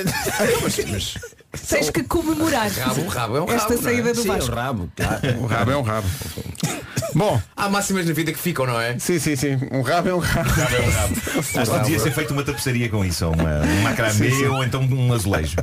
[1.69, 3.83] Tens que comemorar Rabo, rabo é um esta rabo, não é?
[3.83, 4.55] saída do Sim, o Vasco.
[4.55, 5.41] rabo, claro.
[5.41, 6.07] O rabo é um rabo.
[7.15, 8.99] Bom, Há máximas na vida que ficam, não é?
[8.99, 9.59] sim, sim, sim.
[9.71, 10.49] Um rabo é um rabo.
[10.51, 11.15] Rabo é um rabo.
[11.39, 14.83] Acho que devia ser feita uma tapeçaria com isso, ou uma, um macramê ou então
[14.83, 15.57] um azulejo.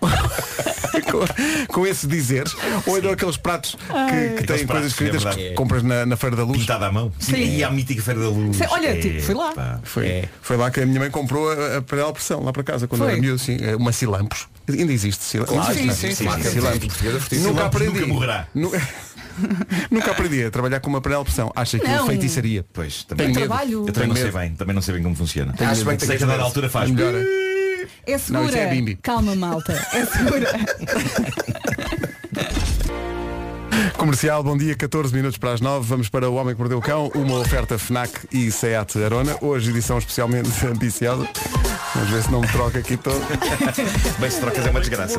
[1.10, 2.54] com, com esse dizeres.
[2.86, 6.04] Ou então aqueles pratos que, que Aqueles têm coisas pratos, escritas é que compras na,
[6.06, 6.58] na Feira da Luz.
[6.58, 7.12] Pintada à mão.
[7.18, 7.32] Sim.
[7.34, 7.56] Sim.
[7.56, 8.56] E à mítica Feira da Luz.
[8.56, 9.52] Sim, olha, É, tipo, fui lá.
[9.52, 9.80] pá.
[9.82, 12.62] Foi, foi lá que a minha mãe comprou a, a panela de pressão lá para
[12.62, 13.12] casa quando Foi?
[13.12, 14.46] era miúdo, sim, uma Silampos.
[14.68, 15.54] Ainda existe Silampos.
[15.66, 16.24] Sim, Existe, sim, sim, sim.
[16.24, 18.00] Nunca Silampos aprendi.
[18.00, 18.46] nunca morrerá.
[18.54, 18.72] Nu-
[19.90, 21.52] Nunca aprendi a trabalhar com uma panela de pressão.
[21.54, 22.06] Acho aquilo Não.
[22.06, 22.64] feitiçaria.
[22.72, 23.26] Pois, Tenho também.
[23.28, 23.38] medo.
[23.46, 23.86] trabalho.
[23.86, 25.54] Eu também não Tenho sei bem, também não sei bem como funciona.
[25.58, 26.90] Acho bem que sei que a dada altura faz.
[26.90, 27.14] Melhor.
[28.06, 28.46] É Não, segura.
[28.46, 28.96] isso é bimbi.
[28.96, 29.72] Calma, malta.
[29.92, 30.52] É segura.
[33.96, 35.84] Comercial, bom dia, 14 minutos para as 9.
[35.86, 39.36] Vamos para O Homem que Mordeu o Cão, uma oferta FNAC e SEAT Arona.
[39.40, 41.28] Hoje edição especialmente ambiciosa.
[41.94, 43.20] Vamos ver se não me troca aqui todo.
[44.18, 45.18] Bem, se trocas é uma desgraça.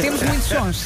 [0.00, 0.84] Temos muitos sons.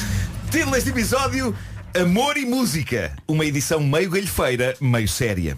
[0.51, 1.55] Título deste episódio
[1.97, 3.11] Amor e Música.
[3.27, 5.57] Uma edição meio galhofeira, meio séria.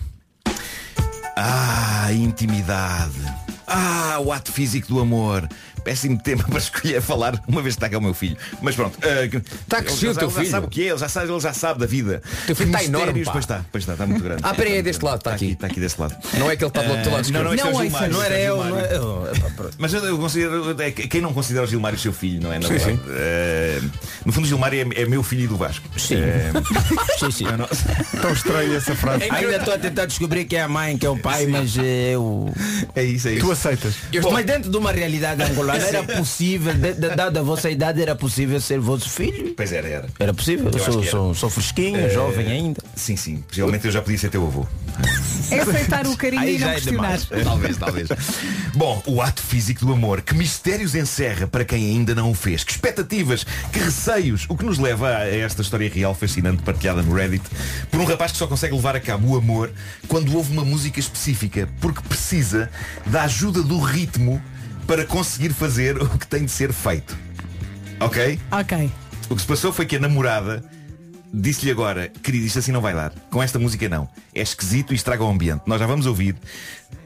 [1.36, 3.20] Ah, intimidade.
[3.68, 5.48] Ah, o ato físico do amor.
[5.84, 8.38] Péssimo tema para escolher falar uma vez que está cá o meu filho.
[8.62, 8.98] Mas pronto.
[9.04, 10.52] Está a crescer ele o já- teu ele já filho.
[10.52, 12.22] sabe o que é, ele já sabe, ele já sabe da vida.
[12.46, 13.32] teu filho está enorme, mistérios- pá.
[13.34, 14.42] Pois está, pois está, está muito grande.
[14.44, 15.52] Ah, peraí, é deste lado, está aqui.
[15.52, 16.16] Está aqui desse lado.
[16.38, 17.86] Não é que ele está do outro lado não, não, esquerdo.
[17.86, 19.28] isto é o Não, Não era é o eu, não é eu.
[19.78, 22.62] Mas eu, considero, é que- quem não considera o Gilmário seu filho, não é?
[22.62, 23.00] Sim, sim.
[23.10, 23.82] Eh,
[24.26, 25.88] no fundo o Gilmário é, é meu filho e do Vasco.
[25.98, 26.16] Sim.
[26.16, 26.52] Eh,
[27.20, 27.44] Sim, sim.
[27.46, 27.68] não-
[28.22, 29.24] Tão estranha essa frase.
[29.30, 32.12] Ainda estou a tentar descobrir quem é a mãe, quem é o pai, mas eh,
[32.14, 32.54] eu.
[32.96, 33.46] é isso, é isso.
[33.46, 33.96] Tu aceitas.
[34.32, 36.74] Mas dentro de uma realidade angolana era possível,
[37.16, 39.54] dada a vossa idade, era possível ser vosso filho?
[39.56, 40.08] Pois era, era.
[40.20, 40.70] Era possível?
[40.72, 41.12] Eu sou, era.
[41.12, 42.82] sou, sou fresquinho, Eh, jovem ainda.
[42.96, 43.44] Sim, sim.
[43.48, 44.66] Possivelmente eu já podia ser teu avô.
[45.50, 47.20] É aceitar o carinho Aí e não já é questionar.
[47.44, 48.08] Talvez, talvez.
[48.74, 50.22] Bom, o ato físico do amor.
[50.22, 52.64] Que mistérios encerra para quem ainda não o fez?
[52.64, 54.46] Que expectativas, que receios.
[54.48, 57.44] O que nos leva a esta história real fascinante partilhada no Reddit
[57.90, 59.72] por um rapaz que só consegue levar a cabo o amor
[60.08, 62.70] quando ouve uma música específica, porque precisa
[63.06, 64.42] da ajuda do ritmo
[64.92, 67.18] para conseguir fazer o que tem de ser feito.
[67.98, 68.38] Ok?
[68.52, 68.92] Ok.
[69.30, 70.62] O que se passou foi que a namorada
[71.34, 73.14] disse-lhe agora, querido, isto assim não vai dar.
[73.30, 74.10] Com esta música não.
[74.36, 75.62] É esquisito e estraga o ambiente.
[75.66, 76.36] Nós já vamos ouvir.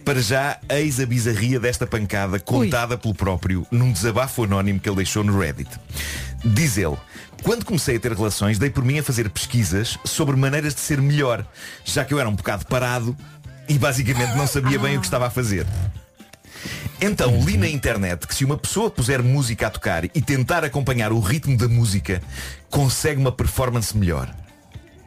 [0.04, 4.96] Para já, eis a bizarria desta pancada contada pelo próprio num desabafo anónimo que ele
[4.96, 5.70] deixou no Reddit.
[6.44, 6.98] Diz ele,
[7.44, 11.00] quando comecei a ter relações, dei por mim a fazer pesquisas sobre maneiras de ser
[11.00, 11.46] melhor,
[11.84, 13.16] já que eu era um bocado parado
[13.70, 15.68] e basicamente não sabia bem o que estava a fazer.
[17.00, 21.12] Então li na internet que se uma pessoa puser música a tocar e tentar acompanhar
[21.12, 22.22] o ritmo da música,
[22.70, 24.34] consegue uma performance melhor.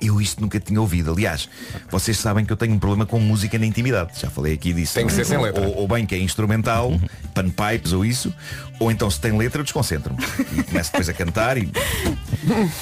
[0.01, 1.12] Eu isto nunca tinha ouvido.
[1.12, 1.49] Aliás,
[1.90, 4.21] vocês sabem que eu tenho um problema com música na intimidade.
[4.21, 4.94] Já falei aqui disso.
[4.94, 5.66] Tem que ser sem letra.
[5.66, 6.92] Ou, ou bem que é instrumental,
[7.35, 8.33] panpipes ou isso,
[8.79, 10.23] ou então se tem letra, eu desconcentro-me.
[10.57, 11.68] E começo depois a cantar e.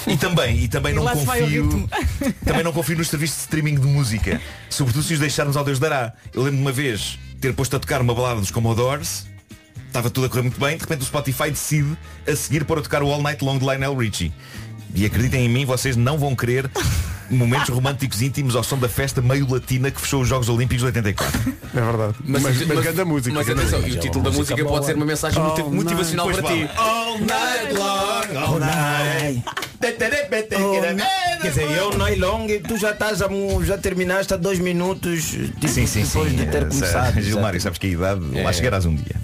[0.05, 1.89] E também, e também E não confio.
[2.45, 4.39] Também não confio nos serviços de streaming de música.
[4.69, 6.13] Sobretudo se os deixarmos ao Deus dará.
[6.31, 9.27] Eu lembro de uma vez ter posto a tocar uma balada dos Commodores.
[9.87, 10.75] Estava tudo a correr muito bem.
[10.75, 11.97] De repente o Spotify decide
[12.27, 14.31] a seguir para tocar o All Night Long de Lionel Richie.
[14.93, 16.69] E acreditem em mim, vocês não vão querer
[17.29, 20.85] momentos românticos íntimos ao som da festa meio latina que fechou os Jogos Olímpicos de
[20.87, 21.53] 84.
[21.75, 22.15] É verdade.
[22.25, 23.35] Mas, mas, grande música.
[23.35, 26.69] Mas atenção, e o título da música pode ser uma mensagem motivacional para ti.
[26.77, 29.43] All night long, all night.
[31.41, 33.27] Quer dizer, eu não é long, tu já estás a,
[33.63, 36.37] já terminaste há dois minutos tipo, Sim, sim, depois sim.
[36.37, 37.21] de ter Eh, começado.
[37.21, 39.15] Gilmário, sabes que a idade lá chegarás um dia.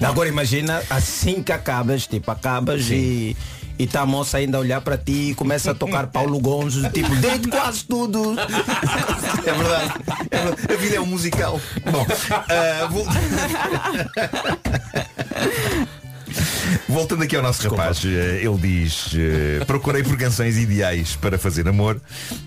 [0.00, 3.36] Agora imagina assim que acabas, tipo, acabas e,
[3.80, 6.86] e tá a moça ainda a olhar para ti e começa a tocar Paulo Gonzo,
[6.90, 8.34] tipo, deito quase tudo.
[8.38, 9.92] É verdade.
[10.30, 10.66] É verdade.
[10.70, 11.58] A vida é um musical.
[11.90, 13.06] Bom, ah, vol-
[16.88, 21.66] Voltando aqui ao nosso rapaz, eh, ele diz eh, Procurei por canções ideais para fazer
[21.68, 22.00] amor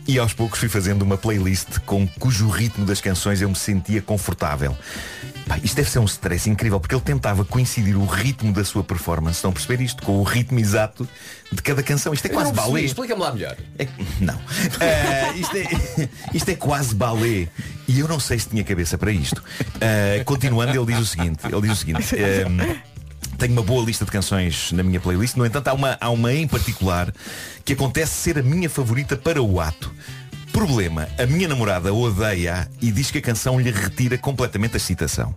[0.07, 4.01] E aos poucos fui fazendo uma playlist Com cujo ritmo das canções eu me sentia
[4.01, 4.75] confortável
[5.47, 8.83] Pá, Isto deve ser um stress incrível Porque ele tentava coincidir o ritmo da sua
[8.83, 10.03] performance Estão a perceber isto?
[10.03, 11.07] Com o ritmo exato
[11.51, 13.55] de cada canção Isto é quase balé Explica-me lá melhor.
[13.77, 13.88] é-
[14.19, 14.39] não.
[14.79, 17.47] Ah, isto, é, isto é quase balé.
[17.88, 19.43] E eu não sei se tinha cabeça para isto.
[19.81, 21.39] Ah, continuando, ele diz o seguinte.
[21.45, 22.15] Ele diz o seguinte.
[22.15, 22.75] ah,
[23.37, 25.35] tenho uma boa lista de canções na minha playlist.
[25.35, 27.13] No entanto, há uma, há uma em particular
[27.65, 29.91] que acontece ser a minha favorita para o ato.
[30.51, 35.35] Problema, a minha namorada odeia e diz que a canção lhe retira completamente a excitação.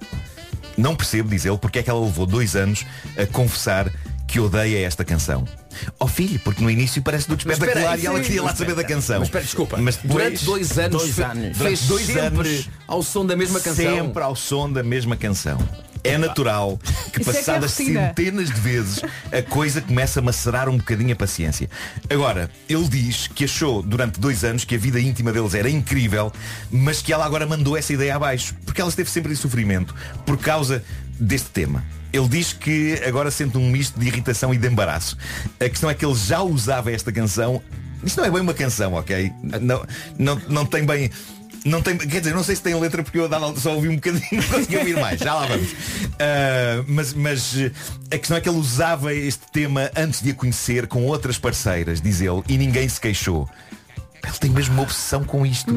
[0.76, 2.85] Não percebo, diz ele, porque é que ela levou dois anos
[3.16, 3.90] a confessar
[4.26, 5.44] que odeia esta canção.
[5.98, 9.20] Ó filho, porque no início parece do espetacular e ela queria lá saber da canção.
[9.20, 9.76] Mas espera, desculpa.
[9.78, 11.56] Mas durante dois anos, dois anos.
[11.56, 13.96] fez dois sempre anos, ao som da mesma canção.
[13.96, 15.59] Sempre ao som da mesma canção.
[16.07, 16.79] É natural
[17.12, 18.09] que Isso é que é passadas rotina.
[18.09, 19.01] centenas de vezes
[19.33, 21.69] a coisa começa a macerar um bocadinho a paciência.
[22.09, 26.33] Agora, ele diz que achou durante dois anos que a vida íntima deles era incrível,
[26.71, 30.37] mas que ela agora mandou essa ideia abaixo, porque ela esteve sempre em sofrimento por
[30.38, 30.83] causa
[31.19, 31.85] deste tema.
[32.12, 35.16] Ele diz que agora sente um misto de irritação e de embaraço.
[35.61, 37.61] A questão é que ele já usava esta canção.
[38.03, 39.33] Isto não é bem uma canção, ok?
[39.61, 39.87] Não,
[40.19, 41.11] não, não tem bem.
[41.66, 44.22] Não tem, quer dizer, não sei se tem letra porque eu só ouvi um bocadinho,
[44.40, 45.74] não consegui ouvir mais, já lá vamos.
[46.18, 47.55] Ah, mas, mas
[48.11, 52.00] a questão é que ele usava este tema antes de a conhecer com outras parceiras,
[52.00, 53.48] diz ele, e ninguém se queixou.
[54.22, 55.72] Ele tem mesmo uma obsessão com isto.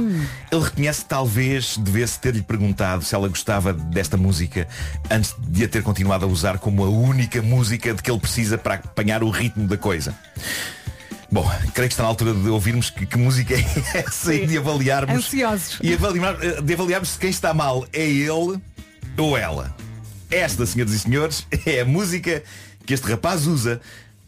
[0.52, 4.68] Ele reconhece que talvez devesse ter-lhe perguntado se ela gostava desta música
[5.10, 8.58] antes de a ter continuado a usar como a única música de que ele precisa
[8.58, 10.16] para apanhar o ritmo da coisa.
[11.32, 14.58] Bom, creio que está na altura de ouvirmos que, que música é essa e de
[14.58, 15.16] avaliarmos.
[15.16, 15.80] Ansiosos.
[15.82, 18.60] E avaliar, de avaliarmos se quem está mal é ele
[19.18, 19.76] ou ela.
[20.32, 22.44] Esta, senhoras e senhores, é a música
[22.86, 23.80] que este rapaz usa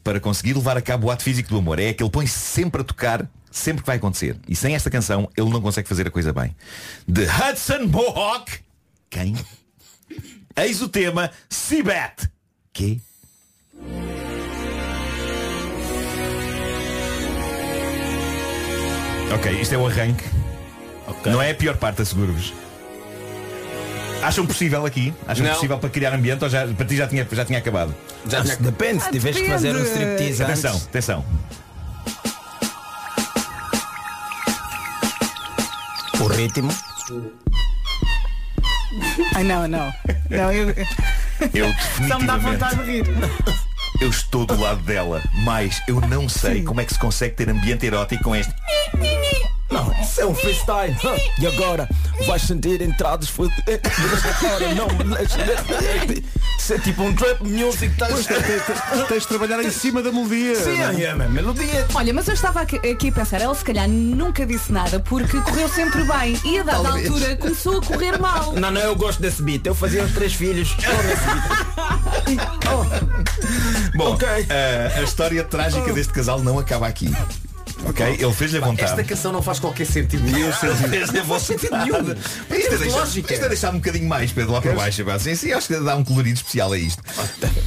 [0.04, 1.80] para conseguir levar a cabo o ato físico do amor.
[1.80, 4.38] É a que ele põe sempre a tocar, sempre que vai acontecer.
[4.48, 6.56] E sem esta canção, ele não consegue fazer a coisa bem.
[7.08, 8.60] De Hudson Mohawk.
[9.10, 9.36] Quem?
[10.56, 12.30] Eis o tema Seabet.
[12.74, 13.02] Que?
[19.34, 20.24] Ok, isto é o arranque.
[21.26, 22.54] Não é a pior parte, asseguro-vos.
[24.22, 25.13] Acham possível aqui?
[25.28, 25.54] Acham Não.
[25.54, 27.94] possível para criar ambiente ou já, para ti já tinha, já tinha acabado?
[28.28, 30.86] Já tinha- Depende, se tiveres que fazer um striptease Atenção, antes.
[30.88, 31.26] atenção.
[36.20, 36.72] O ritmo.
[39.36, 39.91] Ai não, não.
[40.30, 40.70] Não, eu,
[41.54, 41.74] Eu
[42.08, 43.04] só me dá vontade de rir.
[44.02, 47.50] Eu estou do lado dela, mas eu não sei como é que se consegue ter
[47.50, 48.52] ambiente erótico com este.
[49.72, 50.96] Não, isso é um freestyle.
[51.04, 51.16] Hã?
[51.40, 51.88] E agora
[52.28, 56.26] vais sentir entradas agora não me deixes-
[56.60, 57.96] Isso é tipo um trap music.
[57.98, 58.08] Tá?
[58.08, 60.56] Tens, tens- tens de trabalhar em cima da melodia.
[60.56, 61.04] Sim, é?
[61.04, 61.88] é a melodia.
[61.94, 65.40] Olha, mas eu estava aqui, aqui a pensar, ela se calhar nunca disse nada porque
[65.42, 67.08] correu sempre bem e a dada Talvez.
[67.10, 68.54] altura começou a correr mal.
[68.54, 69.66] Não, não, eu gosto desse beat.
[69.66, 70.76] Eu fazia os três filhos.
[72.72, 74.28] Oh, Bom, Ok.
[74.28, 77.14] a, a história trágica deste casal não acaba aqui.
[77.86, 78.06] Ok?
[78.19, 78.91] Ele fez-lhe a vontade.
[78.91, 80.24] Esta canção não faz qualquer sentido.
[80.24, 82.12] Dizer, não faz sentido nenhum.
[82.12, 85.04] Isto é, deixar, isto é deixar um bocadinho mais, Pedro, lá para baixo.
[85.04, 85.17] pá.
[85.17, 87.02] Sim, sim, acho que dá um colorido especial a isto.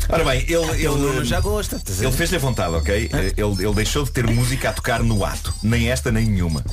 [0.09, 1.77] Ora bem, ele, ele, já gosta.
[1.77, 3.11] a ele fez-lhe a vontade, ok?
[3.37, 5.53] Ele, ele deixou de ter música a tocar no ato.
[5.63, 6.65] Nem esta, nem nenhuma.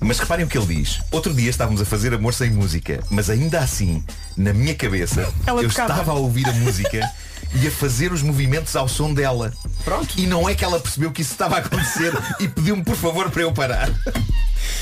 [0.00, 1.00] Mas reparem o que ele diz.
[1.10, 4.02] Outro dia estávamos a fazer amor sem música, mas ainda assim,
[4.36, 5.92] na minha cabeça, Ela eu tocava.
[5.92, 7.00] estava a ouvir a música
[7.54, 9.52] e a fazer os movimentos ao som dela.
[9.84, 10.14] Pronto.
[10.16, 13.30] E não é que ela percebeu que isso estava a acontecer e pediu-me por favor
[13.30, 13.88] para eu parar.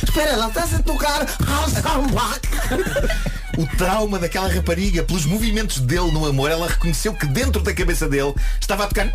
[0.02, 1.74] Espera, ela está a tocar House.
[3.56, 8.08] O trauma daquela rapariga pelos movimentos dele no amor, ela reconheceu que dentro da cabeça
[8.08, 9.12] dele estava a tocar.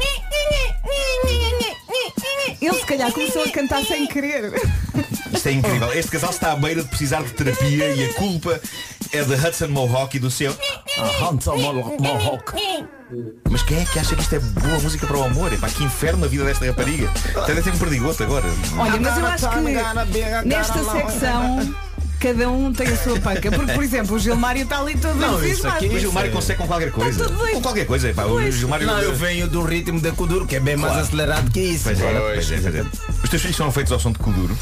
[2.62, 4.53] Ele se calhar começou a cantar sem querer.
[5.33, 5.91] Isto é incrível.
[5.93, 8.62] Este casal está à beira de precisar de terapia e a culpa
[9.12, 10.55] é de Hudson Mohawk e do seu.
[11.21, 12.53] Hanson Mohawk.
[13.49, 15.51] Mas quem é que acha que isto é boa música para o amor?
[15.51, 17.09] Epá, que inferno a vida desta rapariga.
[17.35, 18.45] Até tem um perdigoto agora.
[18.77, 21.75] Olha, mas eu acho que nesta secção
[22.19, 23.49] cada um tem a sua panca.
[23.51, 26.67] Porque, por exemplo, o Gilmário está ali todo Não, isso aqui- O Gilmário consegue com
[26.67, 27.29] qualquer coisa.
[27.29, 27.53] bem.
[27.55, 28.09] Com qualquer coisa.
[28.09, 28.51] Epá, o.
[28.51, 28.85] Gilmário.
[28.85, 31.85] Não, eu venho do ritmo de Kuduro, que é bem mais acelerado que isso.
[31.85, 32.85] Pois é, pois é, pois é.
[33.23, 34.55] Os teus filhos são feitos ao som de Kuduro.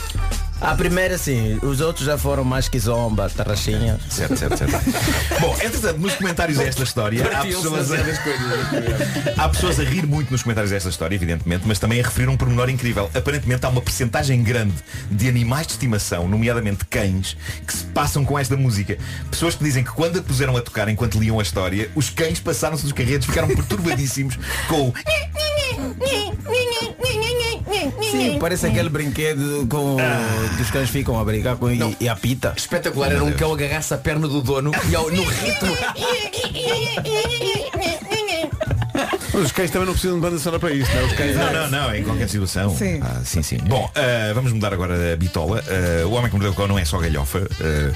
[0.60, 4.00] A primeira sim, os outros já foram mais que zomba, tarraxinha.
[4.10, 5.40] Certo, certo, certo.
[5.40, 10.42] Bom, entretanto, nos comentários desta história há pessoas, a há pessoas a rir muito nos
[10.42, 13.10] comentários desta história, evidentemente, mas também a referir um pormenor incrível.
[13.14, 14.76] Aparentemente há uma percentagem grande
[15.12, 18.98] de animais de estimação, nomeadamente cães, que se passam com esta música.
[19.30, 22.40] Pessoas que dizem que quando a puseram a tocar enquanto liam a história, os cães
[22.40, 24.94] passaram-se dos carretos, ficaram perturbadíssimos com o
[28.02, 29.98] Sim, parece aquele brinquedo com
[30.56, 32.54] que os cães ficam a brincar com e, e apita.
[32.56, 35.78] Espetacular, era um cão agarrasse a perna do dono e ao, no ritmo.
[39.34, 41.06] Os cães também não precisam de banda sonora para isto, não é?
[41.06, 42.76] Os cães Não, não, não, em qualquer situação.
[42.76, 43.00] Sim.
[43.04, 43.58] Ah, sim, sim.
[43.58, 45.64] Bom, ah, vamos mudar agora a bitola.
[45.68, 47.48] Ah, o Homem que Mordeu o Cão não é só galhofa.
[47.62, 47.94] ah,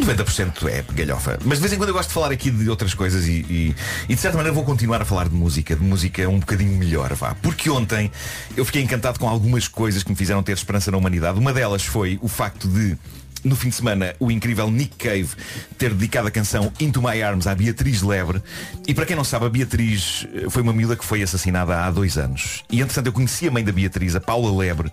[0.00, 1.38] 90% é galhofa.
[1.44, 3.76] Mas de vez em quando eu gosto de falar aqui de outras coisas e, e,
[4.08, 7.12] e de certa maneira vou continuar a falar de música, de música um bocadinho melhor,
[7.14, 7.34] vá.
[7.34, 8.10] Porque ontem
[8.56, 11.38] eu fiquei encantado com algumas coisas que me fizeram ter esperança na humanidade.
[11.38, 12.96] Uma delas foi o facto de
[13.44, 15.28] no fim de semana, o incrível Nick Cave
[15.76, 18.42] ter dedicado a canção Into My Arms à Beatriz Lebre.
[18.88, 21.90] E para quem não sabe, a Beatriz eh, foi uma miúda que foi assassinada há
[21.90, 22.64] dois anos.
[22.70, 24.90] E entretanto eu conheci a mãe da Beatriz, a Paula Lebre,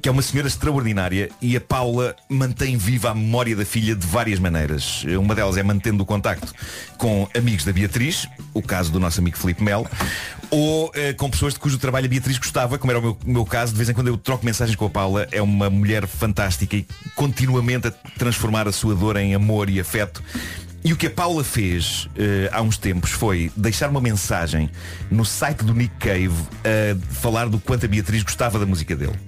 [0.00, 4.06] que é uma senhora extraordinária e a Paula mantém viva a memória da filha de
[4.06, 5.04] várias maneiras.
[5.18, 6.54] Uma delas é mantendo o contacto
[6.96, 9.88] com amigos da Beatriz, o caso do nosso amigo Felipe Melo,
[10.50, 13.44] ou eh, com pessoas de cujo trabalho a Beatriz gostava, como era o meu, meu
[13.44, 16.76] caso, de vez em quando eu troco mensagens com a Paula, é uma mulher fantástica
[16.76, 20.22] e continuamente a transformar a sua dor em amor e afeto.
[20.84, 24.70] E o que a Paula fez eh, há uns tempos foi deixar uma mensagem
[25.10, 29.18] no site do Nick Cave a falar do quanto a Beatriz gostava da música dele.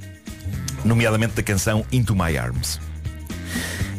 [0.84, 2.80] Nomeadamente da canção Into My Arms.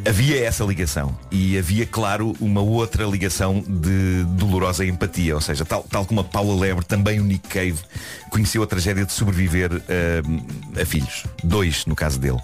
[0.08, 5.36] Havia essa ligação e havia, claro, uma outra ligação de dolorosa empatia.
[5.36, 7.80] Ou seja, tal, tal como a Paula Lebre, também o Nick Cave
[8.30, 10.22] conheceu a tragédia de sobreviver eh,
[10.82, 11.26] a filhos.
[11.44, 12.40] Dois, no caso dele.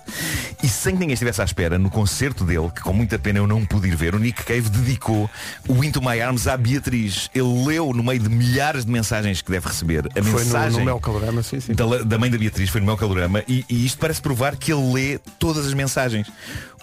[0.61, 3.47] E sem que ninguém estivesse à espera, no concerto dele, que com muita pena eu
[3.47, 5.29] não pude ir ver, o Nick Cave dedicou
[5.67, 7.29] o Into My Arms à Beatriz.
[7.33, 10.07] Ele leu no meio de milhares de mensagens que deve receber.
[10.07, 11.73] A Foi no, mensagem no Mel Calorama, sim, sim.
[11.73, 14.71] da, da mãe da Beatriz, foi no meu calorama, e, e isto parece provar que
[14.71, 16.27] ele lê todas as mensagens.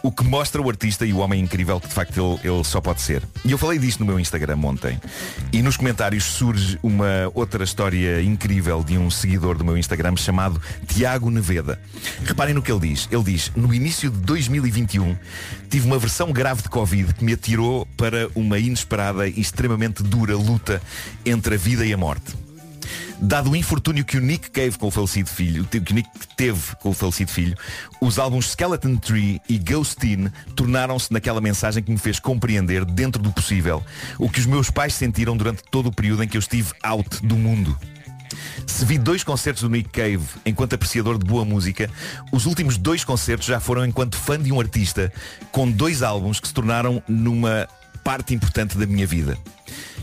[0.04, 2.78] O que mostra o artista e o homem incrível que de facto ele, ele só
[2.78, 3.22] pode ser.
[3.42, 5.00] E eu falei disto no meu Instagram ontem.
[5.50, 10.60] E nos comentários surge uma outra história incrível de um seguidor do meu Instagram chamado
[10.86, 11.80] Tiago Neveda.
[12.22, 13.08] Reparem no que ele diz.
[13.10, 15.16] Ele diz, no início de 2021
[15.70, 20.36] tive uma versão grave de Covid que me atirou para uma inesperada e extremamente dura
[20.36, 20.82] luta
[21.24, 22.43] entre a vida e a morte.
[23.24, 26.76] Dado o infortúnio que o Nick teve com o falecido filho, que o Nick teve
[26.76, 27.56] com o falecido filho,
[27.98, 33.32] os álbuns Skeleton Tree e Ghostin tornaram-se naquela mensagem que me fez compreender, dentro do
[33.32, 33.82] possível,
[34.18, 37.26] o que os meus pais sentiram durante todo o período em que eu estive out
[37.26, 37.74] do mundo.
[38.66, 41.88] Se vi dois concertos do Nick Cave enquanto apreciador de boa música,
[42.30, 45.10] os últimos dois concertos já foram enquanto fã de um artista,
[45.50, 47.66] com dois álbuns que se tornaram numa
[48.04, 49.38] parte importante da minha vida.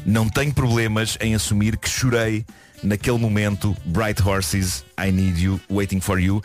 [0.03, 2.43] Não tenho problemas em assumir que chorei
[2.83, 6.41] naquele momento Bright Horses, I Need You, Waiting for You.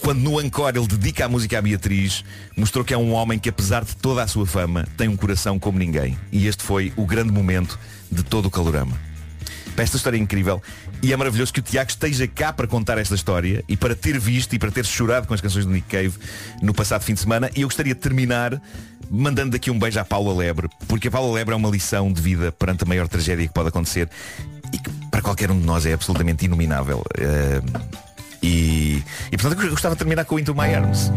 [0.00, 2.24] Quando no encore ele dedica a música à Beatriz,
[2.56, 5.58] mostrou que é um homem que apesar de toda a sua fama, tem um coração
[5.58, 6.18] como ninguém.
[6.32, 7.78] E este foi o grande momento
[8.10, 8.98] de todo o calorama.
[9.76, 10.62] Esta história é incrível
[11.02, 14.18] e é maravilhoso que o Tiago esteja cá para contar esta história e para ter
[14.18, 16.12] visto e para ter chorado com as canções do Nick Cave
[16.60, 17.50] no passado fim de semana.
[17.56, 18.60] E eu gostaria de terminar
[19.10, 22.22] mandando daqui um beijo à Paula Lebre, porque a Paula Lebre é uma lição de
[22.22, 24.08] vida perante a maior tragédia que pode acontecer
[24.72, 27.04] e que para qualquer um de nós é absolutamente inominável.
[27.18, 27.60] Eh,
[28.42, 31.10] e, e portanto eu gostava de terminar com o Into My Arms.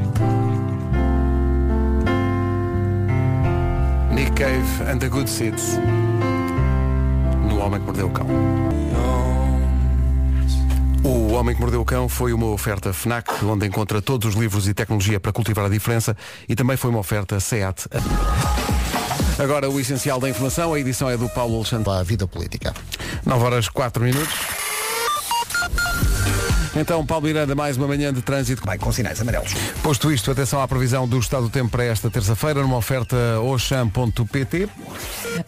[4.11, 5.79] Nick Cave and the Good Seeds.
[7.47, 8.27] No Homem que Mordeu o Cão.
[11.03, 14.67] O Homem que Mordeu o Cão foi uma oferta FNAC, onde encontra todos os livros
[14.67, 16.15] e tecnologia para cultivar a diferença
[16.47, 17.87] e também foi uma oferta SEAT.
[19.37, 21.89] Agora o essencial da informação, a edição é do Paulo Alexandre.
[21.91, 22.73] A vida política.
[23.25, 24.62] 9 horas 4 minutos.
[26.75, 28.63] Então, Paulo Miranda, mais uma manhã de trânsito.
[28.65, 29.53] Vai com sinais amarelos.
[29.83, 34.67] Posto isto, atenção à previsão do estado do tempo para esta terça-feira, numa oferta oxam.pt.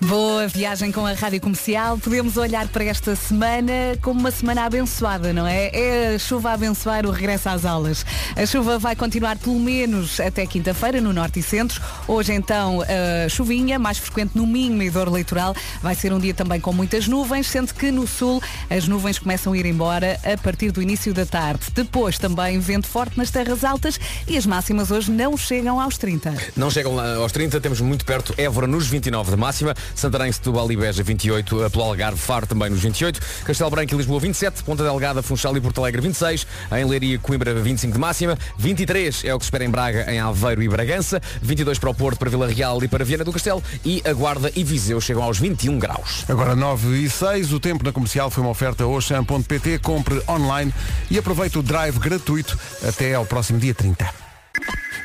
[0.02, 1.98] Boa viagem com a Rádio Comercial.
[1.98, 5.72] Podemos olhar para esta semana como uma semana abençoada, não é?
[5.74, 8.06] É a chuva a abençoar o regresso às aulas.
[8.36, 11.82] A chuva vai continuar pelo menos até quinta-feira no Norte e Centro.
[12.08, 15.56] Hoje então a chuvinha, mais frequente no Minho e Dor Litoral.
[15.82, 19.54] Vai ser um dia também com muitas nuvens, sendo que no Sul as nuvens começam
[19.54, 21.67] a ir embora a partir do início da tarde.
[21.73, 26.36] Depois também vento forte nas terras altas e as máximas hoje não chegam aos 30.
[26.56, 29.73] Não chegam lá aos 30, temos muito perto Évora nos 29 de máxima.
[29.95, 33.97] Santarém, Setúbal e Beja 28, eh, pelo Algarve, Faro também nos 28, Castelo Branco e
[33.97, 38.38] Lisboa 27, Ponta Delgada, Funchal e Porto Alegre 26, em Leiria, Coimbra 25 de máxima,
[38.58, 41.95] 23 é o que se espera em Braga, em Aveiro e Bragança, 22 para o
[41.95, 45.23] Porto, para Vila Real e para Viana do Castelo e a Guarda e Viseu chegam
[45.23, 46.25] aos 21 graus.
[46.28, 50.73] Agora 9 e 6, o tempo na comercial foi uma oferta Oxam.pt, compre online
[51.10, 54.08] e aproveite o drive gratuito até ao próximo dia 30.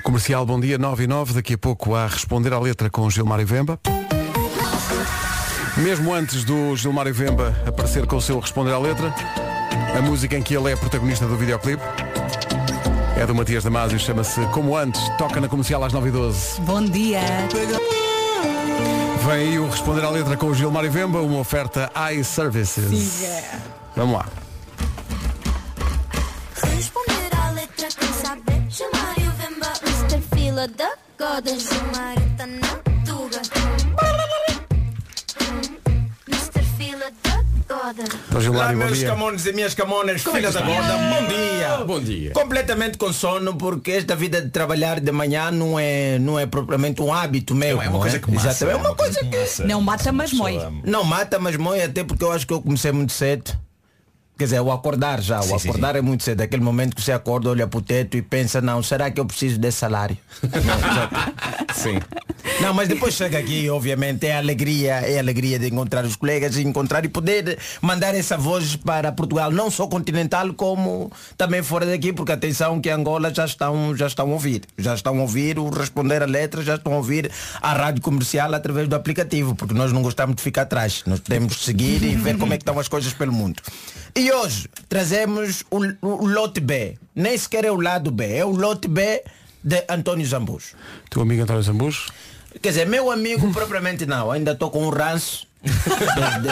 [0.02, 3.40] Comercial, bom dia, 9 e 9, daqui a pouco a responder à letra com Gilmar
[3.40, 3.78] e Vemba.
[5.76, 9.14] Mesmo antes do Gilmar e Vemba aparecer com o seu responder à letra,
[9.96, 11.82] a música em que ele é protagonista do videoclipe
[13.16, 16.60] é do Matias Damasio, chama-se Como Antes, toca na comercial às 9 e 12.
[16.62, 17.20] Bom dia.
[19.26, 23.22] Vem aí o responder à letra com o Gilmar e Vemba, uma oferta iServices.
[23.94, 24.39] Vamos lá.
[26.80, 30.22] Responder à letra quem sabe Chamar e o Vemba Mr.
[30.34, 32.68] Fila da Goda Gilmarita na
[33.04, 33.42] Tuga
[36.26, 36.62] Mr.
[36.78, 39.08] Fila da Goda Gilmar, Olá, meus dia.
[39.08, 40.72] camones e minhas camonas, é filhas da está?
[40.72, 41.84] gorda, bom dia.
[41.84, 42.30] Bom dia.
[42.30, 47.02] Completamente com sono, porque esta vida de trabalhar de manhã não é, não é propriamente
[47.02, 47.82] um hábito meu.
[47.82, 49.62] É uma não coisa que massa, Exatamente, é uma coisa que.
[49.64, 50.58] Não mata, mas mói.
[50.82, 53.52] não mata, mas moe, até porque eu acho que eu comecei muito cedo.
[54.40, 56.40] Quer dizer, o acordar já, Sim, o sim, acordar é muito cedo.
[56.40, 59.26] Aquele momento que você acorda, olha para o teto e pensa, não, será que eu
[59.26, 60.16] preciso desse salário?
[61.76, 61.98] Sim.
[62.62, 66.62] Não, mas depois chega aqui, obviamente, é alegria, é alegria de encontrar os colegas e
[66.62, 72.12] encontrar e poder mandar essa voz para Portugal, não só continental, como também fora daqui,
[72.12, 74.62] porque atenção que Angola já estão, já estão a ouvir.
[74.76, 77.30] Já estão a ouvir o responder a letra, já estão a ouvir
[77.62, 81.02] a rádio comercial através do aplicativo, porque nós não gostamos de ficar atrás.
[81.06, 83.62] Nós podemos seguir e ver como é que estão as coisas pelo mundo.
[84.14, 86.98] E hoje trazemos o, o lote B.
[87.16, 89.22] Nem sequer é o lado B, é o lote B
[89.62, 90.74] de António Zambujo.
[91.08, 92.06] Teu amigo António Zambujo.
[92.60, 95.49] Quer dizer, meu amigo propriamente não, ainda estou com um ranço.
[95.62, 96.50] Desde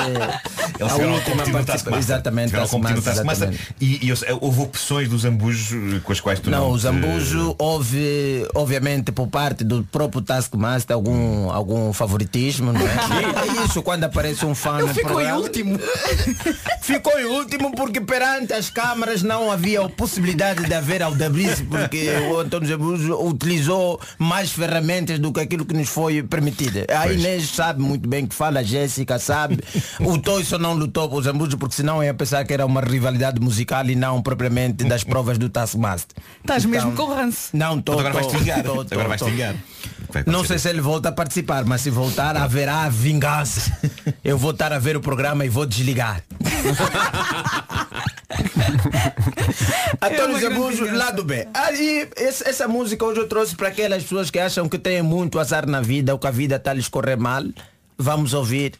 [0.79, 1.99] Eles a última competir no participa- Taskmaster.
[1.99, 3.77] Exatamente, Tiveram a competir no Taskmaster, Taskmaster.
[3.81, 6.83] E, e houve opções do Zambujo eh, com as quais tu não Não, o te-
[6.83, 12.89] Zambujo houve, obviamente, por parte do próprio Taskmaster algum, algum favoritismo, não é?
[13.61, 15.79] É isso, quando aparece um fã no ficou em último.
[16.81, 22.09] Ficou em último porque perante as câmaras não havia a possibilidade de haver aldabrice porque
[22.31, 26.79] o António Zambujo utilizou mais ferramentas do que aquilo que nos foi permitido.
[26.89, 28.63] A Inês sabe muito bem que fala, a
[28.99, 29.59] Jéssica sabe.
[30.01, 33.41] O Toy só não lutou por Zambujo porque senão ia pensar que era uma rivalidade
[33.41, 36.17] musical e não propriamente das provas do Taskmaster.
[36.41, 37.51] Estás mesmo Então, com ranço.
[37.53, 39.31] Não, tô, Agora tô, tô, tô, Agora vais-te tô.
[39.31, 39.55] vingar.
[40.11, 43.71] Vai Não sei se ele volta a participar, mas se voltar haverá vingança.
[44.25, 46.23] Eu vou estar a ver o programa e vou desligar.
[50.03, 51.47] Antônio grande Zambujo, lado B.
[51.55, 55.39] Aí, esse- essa música hoje eu trouxe para aquelas pessoas que acham que têm muito
[55.39, 57.43] azar na vida, ou que a vida está a lhes correr mal.
[57.97, 58.75] Vamos ouvir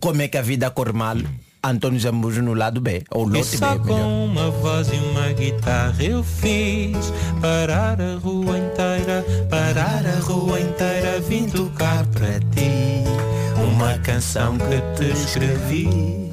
[0.00, 1.16] como é que a vida corre mal.
[1.62, 3.66] Antônio Zambujo no lado B, ou lote B.
[3.66, 3.86] melhor.
[3.86, 10.60] com uma voz e uma guitarra eu fiz Parar a rua inteira, parar a rua
[10.60, 13.02] inteira Vim tocar para ti
[13.60, 16.25] Uma canção que te escrevi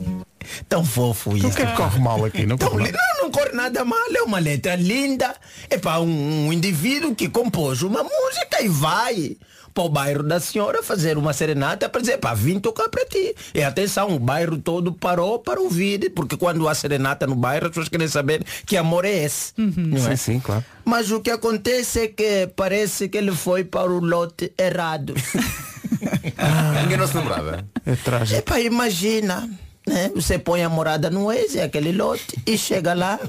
[0.67, 1.47] Tão fofo isso.
[1.47, 2.45] O que é que corre mal aqui?
[2.45, 2.91] Não corre mal.
[2.91, 5.35] não, não corre nada mal, é uma letra linda.
[5.69, 9.37] É para um, um indivíduo que compôs uma música e vai
[9.73, 13.35] para o bairro da senhora fazer uma serenata para dizer, pá, vim tocar para ti.
[13.53, 17.69] E atenção, o bairro todo parou para ouvir, porque quando há serenata no bairro, as
[17.69, 19.53] pessoas querem saber que amor é esse.
[19.57, 20.11] Não é?
[20.11, 20.63] Sim, sim, claro.
[20.85, 25.15] Mas o que acontece é que parece que ele foi para o lote errado.
[26.85, 27.65] Enganou-se namorada.
[27.85, 28.39] É trágico.
[28.39, 29.49] Epá, imagina,
[29.87, 30.09] né?
[30.15, 33.19] Você põe a morada no ex, é aquele lote, e chega lá,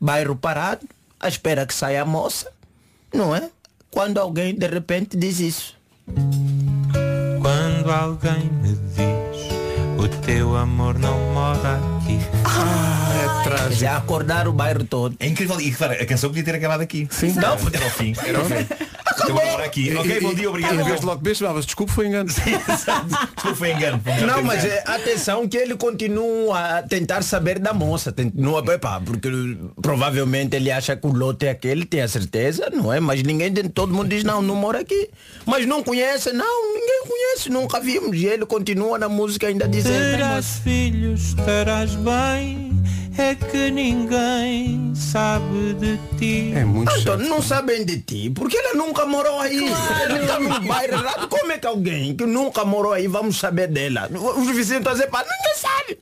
[0.00, 0.86] bairro parado,
[1.18, 2.52] à espera que saia a moça,
[3.12, 3.50] não é?
[3.90, 5.76] Quando alguém de repente diz isso.
[7.40, 14.52] Quando alguém me diz O teu amor não mora aqui É Quer dizer, acordar o
[14.52, 15.16] bairro todo.
[15.18, 15.60] É incrível.
[15.60, 17.08] E claro, a canção podia ter acabado aqui.
[17.10, 17.32] Sim.
[17.32, 18.14] Não, era ao fim.
[18.24, 18.66] Era ao fim.
[19.28, 19.94] Eu vou embora aqui.
[19.94, 20.80] Ok, bom dia, obrigado.
[20.80, 22.28] Em vez de logo B, desculpe, foi engano.
[22.28, 24.00] Desculpa, foi engano.
[24.26, 28.12] Não, mas é, atenção que ele continua a tentar saber da moça.
[28.12, 29.28] Continua, epá, porque
[29.80, 33.00] provavelmente ele acha que o lote é aquele, tem a certeza, não é?
[33.00, 35.10] Mas ninguém, todo mundo diz, não, não mora aqui.
[35.46, 38.16] Mas não conhece, não, ninguém conhece, nunca vimos.
[38.16, 40.16] E ele continua na música ainda dizendo.
[40.16, 42.41] Terás filhos, estarás bem
[43.18, 47.28] É que ninguém sabe de ti É muito Então, chato.
[47.28, 49.68] não sabem de ti, porque ela nunca morou aí.
[49.68, 51.28] Ela está no bairro errado.
[51.28, 54.08] Como é que alguém que nunca morou aí vamos saber dela?
[54.10, 55.98] Os vizinhos estão a dizer, pá, ninguém sabe.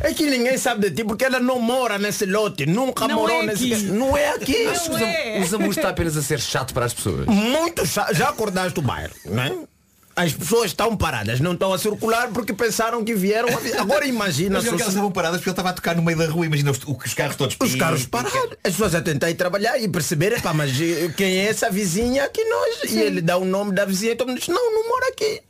[0.00, 3.42] É que ninguém sabe de ti porque ela não mora nesse lote, nunca Não morou
[3.42, 3.72] é nesse.
[3.72, 3.84] aqui.
[3.84, 4.66] Não é aqui.
[4.66, 7.26] Acho que o Zam- o Zambujo está apenas a ser chato para as pessoas.
[7.26, 8.12] Muito chato.
[8.14, 9.52] Já acordaste o bairro, não é?
[10.14, 13.48] As pessoas estão paradas, não estão a circular porque pensaram que vieram.
[13.48, 15.96] a- Agora imagina Mas só é que elas estavam paradas porque ele estava a tocar
[15.96, 16.44] no meio da rua.
[16.44, 17.56] Imagina os, os carros todos.
[17.60, 18.56] os carros parados.
[18.62, 22.28] As pessoas a tentar ir trabalhar e perceber, epá, mas eh, quem é essa vizinha
[22.28, 22.84] que nós?
[22.92, 25.40] E ele dá o nome da vizinha e todo mundo diz, não, não mora aqui.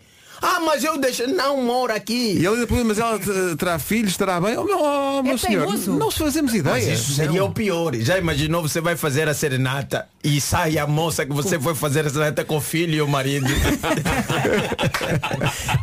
[0.44, 2.32] Ah, mas eu deixo, não mora aqui.
[2.34, 4.56] E ele ainda pergunta, mas ela eh, terá filhos, estará bem?
[4.56, 5.92] Oh, meu, oh, meu É senhor, teimoso.
[5.92, 6.74] não se fazemos ideia.
[6.74, 7.94] Mas isso seria o pior.
[7.96, 12.06] Já imaginou você vai fazer a serenata e sai a moça que você foi fazer
[12.06, 13.46] a serenata com o filho e o marido.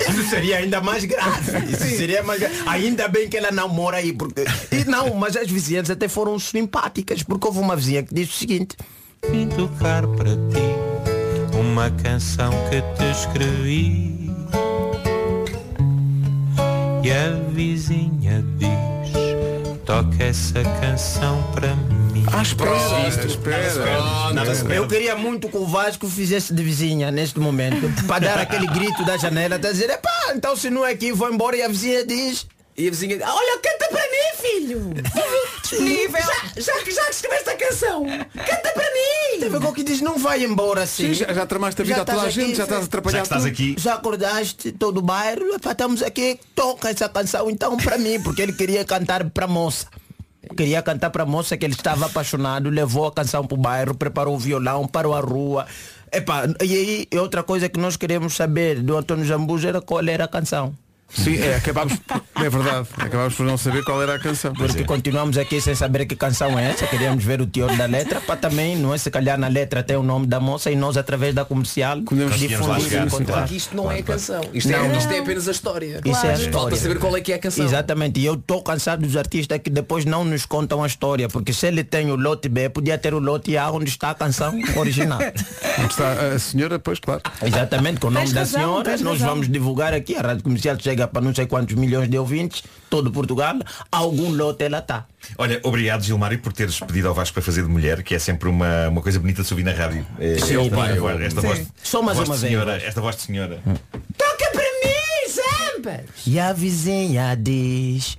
[0.10, 1.72] isso seria ainda mais grave.
[1.72, 2.56] Isso seria mais grave.
[2.68, 4.12] Ainda bem que ela não mora aí.
[4.12, 4.44] Porque...
[4.72, 8.36] E não, mas as vizinhas até foram simpáticas, porque houve uma vizinha que disse o
[8.36, 8.76] seguinte.
[9.32, 14.29] Vim tocar para ti uma canção que te escrevi.
[17.02, 22.26] E a vizinha diz, toca essa canção para mim.
[22.32, 24.34] Ah, espera.
[24.34, 24.52] Nada.
[24.76, 29.06] Eu queria muito que o Vasco fizesse de vizinha neste momento para dar aquele grito
[29.06, 32.06] da janela tá dizer, epá, então se não é aqui vou embora e a vizinha
[32.06, 32.46] diz
[32.80, 34.94] E a vizinha Olha, canta para mim, filho!
[35.62, 36.22] Disponível.
[36.22, 39.40] Já, já, que- já que escreveste a canção, canta para mim!
[39.42, 41.08] Teve alguém que diz, não vai embora assim.
[41.08, 43.22] Sim, já- já tramaste a vida a toda a gente, já estás a atrapalhar Já
[43.22, 43.76] que estás aqui.
[43.78, 48.42] Já acordaste todo o bairro, epá, estamos aqui, toca essa canção então para mim, porque
[48.42, 49.86] ele queria cantar para a moça.
[50.58, 53.94] Queria cantar para a moça que ele estava apaixonado, levou a canção para o bairro,
[53.94, 55.68] preparou o violão, parou a rua.
[56.12, 60.24] Epá, e aí outra coisa que nós queremos saber do Antônio Jambuja era qual era
[60.24, 60.74] a canção.
[61.10, 61.94] Sim, é, acabámos,
[62.36, 64.54] é verdade, acabámos por não saber qual era a canção.
[64.54, 68.22] Porque continuamos aqui sem saber que canção é essa, queríamos ver o teor da letra,
[68.22, 70.98] para também, não é se calhar na letra tem o nome da moça e nós
[70.98, 72.04] através da comercial e.
[72.04, 74.42] Porque isto não é a canção.
[74.54, 76.02] Isto, Não, é, isto é apenas a história.
[76.06, 77.66] Isso é a Falta saber qual é que é a canção.
[77.66, 81.54] Exatamente, e eu estou cansado dos artistas que depois não nos contam a história, porque
[81.54, 84.54] se ele tem o lote B, podia ter o lote A onde está a canção
[84.76, 85.20] original.
[85.80, 87.22] Onde está a senhora, pois claro.
[87.42, 89.30] Exatamente, com o nome Tens da razão, senhora, nós razão.
[89.30, 93.12] vamos divulgar aqui, a Rádio Comercial chega para não sei quantos milhões de ouvintes, todo
[93.12, 93.56] Portugal,
[93.92, 95.06] algum lote ela está.
[95.38, 98.50] Olha, obrigado Gilmário por teres pedido ao Vasco para fazer de mulher, que é sempre
[98.50, 100.06] uma, uma coisa bonita de se ouvir na rádio.
[100.20, 102.52] É, Sim, esta, pai, esta, esta voz, Só mais voz uma de vez.
[102.52, 103.62] senhora, esta voz de senhora.
[104.18, 106.06] Toca para mim, sempre!
[106.26, 108.18] E a vizinha diz,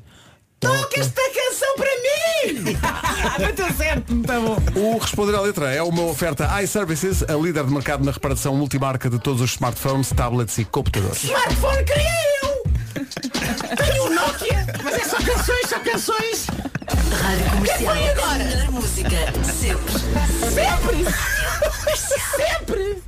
[0.59, 2.77] toca esta canção para mim!
[3.41, 4.57] Bateu certo, tá bom.
[4.77, 9.09] O Responder à Letra é uma oferta iServices, a líder de mercado na reparação multimarca
[9.11, 11.25] de todos os smartphones, tablets e computadores.
[11.25, 12.30] Smartphone eu!
[13.77, 16.47] Tenho um Nokia, mas é só canções, só canções!
[17.23, 17.95] Rádio Comercial.
[17.95, 18.33] foi agora?
[18.33, 19.93] A melhor música sempre.
[20.53, 21.07] Sempre!
[21.97, 23.03] Sempre!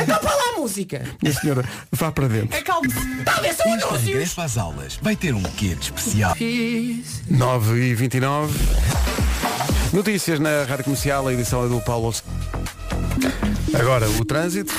[0.00, 1.02] Acaba lá a música!
[1.22, 2.58] Minha senhora, vá para dentro.
[2.58, 3.24] Acalme-se.
[3.24, 4.02] Talvez são anúncios!
[4.02, 6.34] Regresso às aulas vai ter um quê de especial?
[7.28, 8.58] 9 e 29
[9.92, 12.14] Notícias na Rádio Comercial, a edição é do Paulo.
[13.74, 14.74] Agora, o trânsito.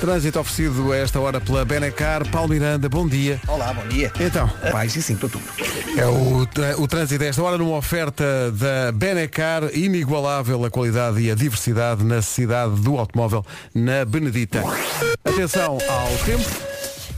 [0.00, 2.26] Trânsito oferecido a esta hora pela Benecar.
[2.30, 3.38] Paulo Miranda, bom dia.
[3.46, 4.10] Olá, bom dia.
[4.18, 5.44] Então, Vai, sim, sim, estou tudo.
[5.94, 6.46] é o,
[6.82, 12.02] o trânsito a esta hora numa oferta da Benecar, inigualável a qualidade e a diversidade
[12.02, 13.44] na cidade do automóvel
[13.74, 14.64] na Benedita.
[15.22, 16.69] Atenção ao tempo.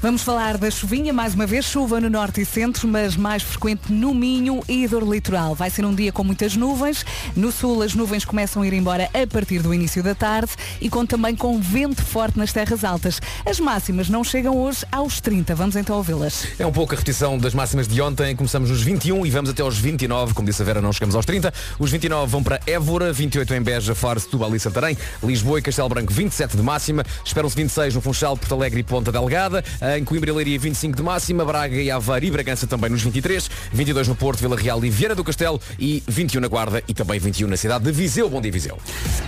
[0.03, 3.93] Vamos falar da chuvinha, mais uma vez, chuva no norte e centro, mas mais frequente
[3.93, 5.55] no Minho e dor litoral.
[5.55, 7.07] Vai ser um dia com muitas nuvens.
[7.37, 10.51] No sul, as nuvens começam a ir embora a partir do início da tarde
[10.81, 13.21] e com também com vento forte nas terras altas.
[13.47, 15.55] As máximas não chegam hoje aos 30.
[15.55, 16.49] Vamos então ouvi-las.
[16.59, 18.35] É um pouco a repetição das máximas de ontem.
[18.35, 20.35] Começamos nos 21 e vamos até aos 29.
[20.35, 21.55] Como disse a Vera, não chegamos aos 30.
[21.79, 25.89] Os 29 vão para Évora, 28 em Beja, Faro, Setúbal e Santarém, Lisboa e Castelo
[25.89, 27.05] Branco 27 de máxima.
[27.25, 29.63] Esperam-se 26 no Funchal, Porto Alegre e Ponta Delgada.
[29.97, 31.45] Em Coimbra e Leiria 25 de máxima.
[31.45, 33.51] Braga e Aveiro e Bragança também nos 23.
[33.73, 35.61] 22 no Porto, Vila Real e Vieira do Castelo.
[35.79, 38.29] E 21 na Guarda e também 21 na cidade de Viseu.
[38.31, 38.79] Bom dia, Viseu.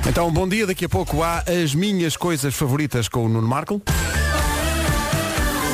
[0.06, 0.66] Então, bom dia.
[0.66, 3.82] Daqui a pouco há as minhas coisas favoritas com o Nuno Marco.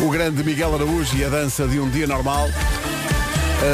[0.03, 2.49] O grande Miguel Araújo e a dança de um dia normal.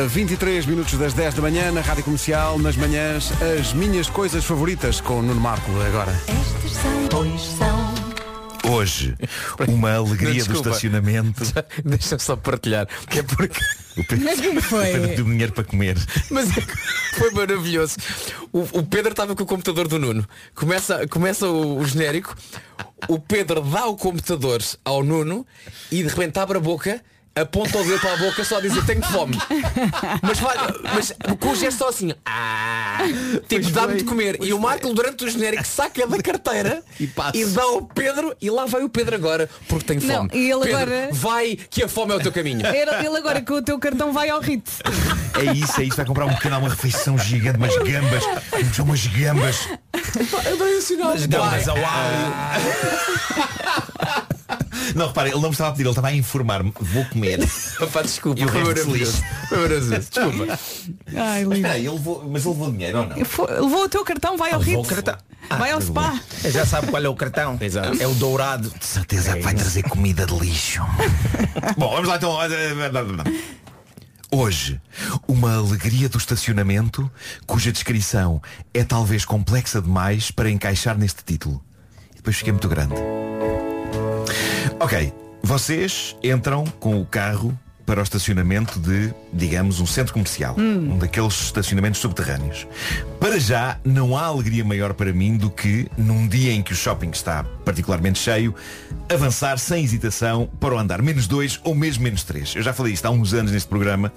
[0.04, 4.44] A 23 minutos das 10 da manhã na Rádio Comercial, nas manhãs, as minhas coisas
[4.44, 6.10] favoritas com o Nuno Marco agora.
[6.26, 7.75] Estas são, pois são.
[8.70, 9.16] Hoje,
[9.68, 11.42] uma alegria do estacionamento.
[11.84, 12.86] Deixa-me só partilhar.
[13.08, 13.60] Que é porque.
[13.96, 14.90] O Pedro, como foi?
[14.90, 15.96] o Pedro deu dinheiro para comer.
[16.30, 16.60] Mas é
[17.18, 17.96] foi maravilhoso.
[18.52, 20.26] O, o Pedro estava com o computador do Nuno.
[20.54, 22.36] Começa, começa o, o genérico.
[23.08, 25.46] O Pedro dá o computador ao Nuno
[25.90, 27.00] e de repente abre a boca,
[27.36, 29.36] aponta o dedo para a boca só a dizer tenho fome.
[30.22, 30.56] Mas, vai,
[30.94, 32.12] mas com o gesto só assim.
[32.24, 32.98] Ah,
[33.48, 34.38] tipo, dá-me de comer.
[34.42, 38.50] E o Marco durante o genérico saca da carteira E e dá ao Pedro e
[38.50, 40.30] lá vai o Pedro agora porque tem Não, fome.
[40.32, 42.64] e ele Pedro, agora- vai que a fome é o teu caminho.
[42.66, 44.72] Era- Ele agora com o teu cartão vai ao ritmo.
[45.34, 45.96] É isso, é isso.
[45.96, 48.22] Vai comprar um pequeno, uma refeição gigante, umas gambas.
[48.52, 49.68] Vamos umas gambas.
[50.52, 51.12] Adorei o sinal.
[51.12, 51.76] Das gamas ao
[54.94, 57.38] Não, repare, ele não me estava a pedir, ele estava a informar-me, vou comer.
[57.92, 59.22] Pá, desculpa, E o foi maravilhoso.
[59.48, 59.98] Foi maravilhoso.
[60.10, 60.58] Desculpa.
[61.16, 63.24] Ai, Mas espera aí, ele levou, mas ele levou dinheiro ou não?
[63.24, 64.78] Fo- Levou o teu cartão, vai ao Ritz.
[64.78, 65.16] o cartão.
[65.48, 66.18] Vai ao spa.
[66.44, 67.56] Já sabe qual é o cartão?
[67.62, 68.00] Exato.
[68.02, 68.68] É o dourado.
[68.68, 70.82] De certeza que vai trazer comida de lixo.
[71.78, 72.36] Bom, vamos lá então.
[74.30, 74.80] Hoje,
[75.28, 77.08] uma alegria do estacionamento
[77.46, 78.42] cuja descrição
[78.74, 81.62] é talvez complexa demais para encaixar neste título.
[82.12, 82.94] E depois fiquei muito grande.
[84.78, 85.10] Ok,
[85.42, 90.54] vocês entram com o carro para o estacionamento de, digamos, um centro comercial.
[90.58, 92.66] Um daqueles estacionamentos subterrâneos.
[93.18, 96.76] Para já, não há alegria maior para mim do que, num dia em que o
[96.76, 98.54] shopping está particularmente cheio,
[99.08, 102.54] avançar sem hesitação para o andar menos dois ou mesmo menos três.
[102.54, 104.12] Eu já falei isto há uns anos neste programa.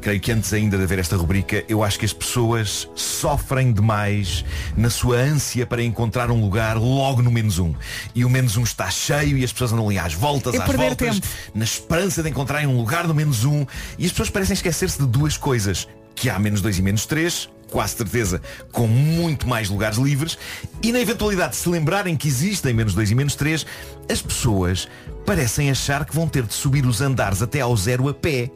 [0.00, 4.44] Creio que antes ainda de haver esta rubrica, eu acho que as pessoas sofrem demais
[4.74, 7.74] na sua ânsia para encontrar um lugar logo no menos um.
[8.14, 11.16] E o menos um está cheio e as pessoas andam ali às voltas, às voltas,
[11.16, 11.26] tempo.
[11.54, 13.66] na esperança de encontrarem um lugar no menos um.
[13.98, 15.86] E as pessoas parecem esquecer-se de duas coisas.
[16.14, 18.42] Que há menos dois e menos três, quase certeza,
[18.72, 20.36] com muito mais lugares livres.
[20.82, 23.64] E na eventualidade de se lembrarem que existem menos dois e menos três,
[24.10, 24.88] as pessoas
[25.24, 28.50] parecem achar que vão ter de subir os andares até ao zero a pé.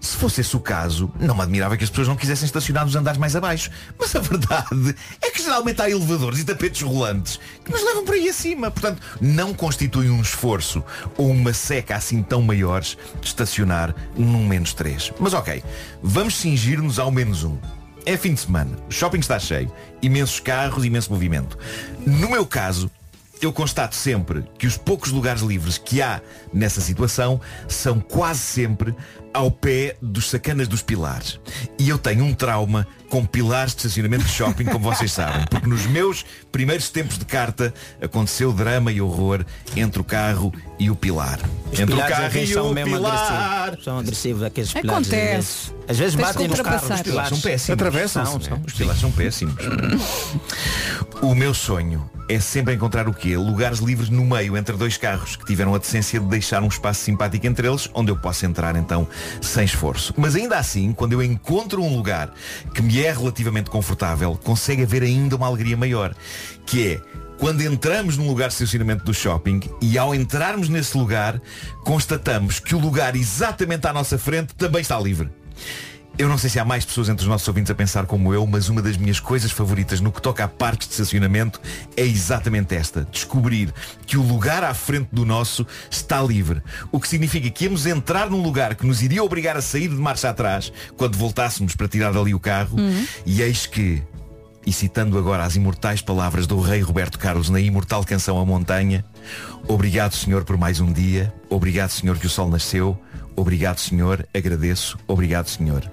[0.00, 2.96] Se fosse esse o caso, não me admirava que as pessoas não quisessem estacionar nos
[2.96, 3.70] andares mais abaixo.
[3.98, 8.14] Mas a verdade é que geralmente há elevadores e tapetes rolantes que nos levam por
[8.14, 8.70] aí acima.
[8.70, 10.82] Portanto, não constitui um esforço
[11.18, 15.12] ou uma seca assim tão maiores de estacionar num menos 3.
[15.20, 15.62] Mas ok,
[16.02, 17.58] vamos cingir-nos ao menos um.
[18.06, 19.70] É fim de semana, o shopping está cheio,
[20.00, 21.58] imensos carros, imenso movimento.
[22.06, 22.90] No meu caso,
[23.40, 26.20] eu constato sempre que os poucos lugares livres que há
[26.52, 28.94] nessa situação são quase sempre
[29.32, 31.38] ao pé dos sacanas dos pilares.
[31.78, 35.44] E eu tenho um trauma com pilares de estacionamento de shopping, como vocês sabem.
[35.50, 39.44] Porque nos meus primeiros tempos de carta aconteceu drama e horror
[39.76, 41.38] entre o carro e o pilar.
[41.72, 43.14] Os entre o carro e são o mesmo pilar.
[43.62, 43.84] agressivos.
[43.84, 44.90] São agressivos aqueles pilares.
[44.90, 45.34] às Acontece.
[45.34, 45.74] vezes.
[45.88, 46.90] Às vezes Tens batem que nos carros.
[46.90, 47.70] Os pilares São péssimos.
[47.70, 48.30] Atravessam-se.
[48.32, 48.62] São, são.
[48.66, 49.54] Os pilares são péssimos.
[51.22, 53.36] O meu sonho é sempre encontrar o quê?
[53.36, 57.02] Lugares livres no meio entre dois carros que tiveram a decência de deixar um espaço
[57.02, 59.06] simpático entre eles, onde eu posso entrar então
[59.42, 60.14] sem esforço.
[60.16, 62.32] Mas ainda assim, quando eu encontro um lugar
[62.72, 66.14] que me é relativamente confortável, consegue haver ainda uma alegria maior,
[66.64, 67.00] que é
[67.36, 71.40] quando entramos num lugar de estacionamento do shopping e ao entrarmos nesse lugar,
[71.82, 75.30] constatamos que o lugar exatamente à nossa frente também está livre.
[76.20, 78.46] Eu não sei se há mais pessoas entre os nossos ouvintes a pensar como eu,
[78.46, 81.58] mas uma das minhas coisas favoritas no que toca a parques de estacionamento
[81.96, 83.08] é exatamente esta.
[83.10, 83.72] Descobrir
[84.06, 86.60] que o lugar à frente do nosso está livre.
[86.92, 89.94] O que significa que íamos entrar num lugar que nos iria obrigar a sair de
[89.94, 92.76] marcha atrás quando voltássemos para tirar dali o carro.
[93.24, 94.02] E eis que,
[94.66, 99.02] e citando agora as imortais palavras do rei Roberto Carlos na imortal canção A Montanha,
[99.66, 103.00] Obrigado Senhor por mais um dia, obrigado Senhor que o sol nasceu,
[103.34, 105.90] obrigado Senhor, agradeço, obrigado Senhor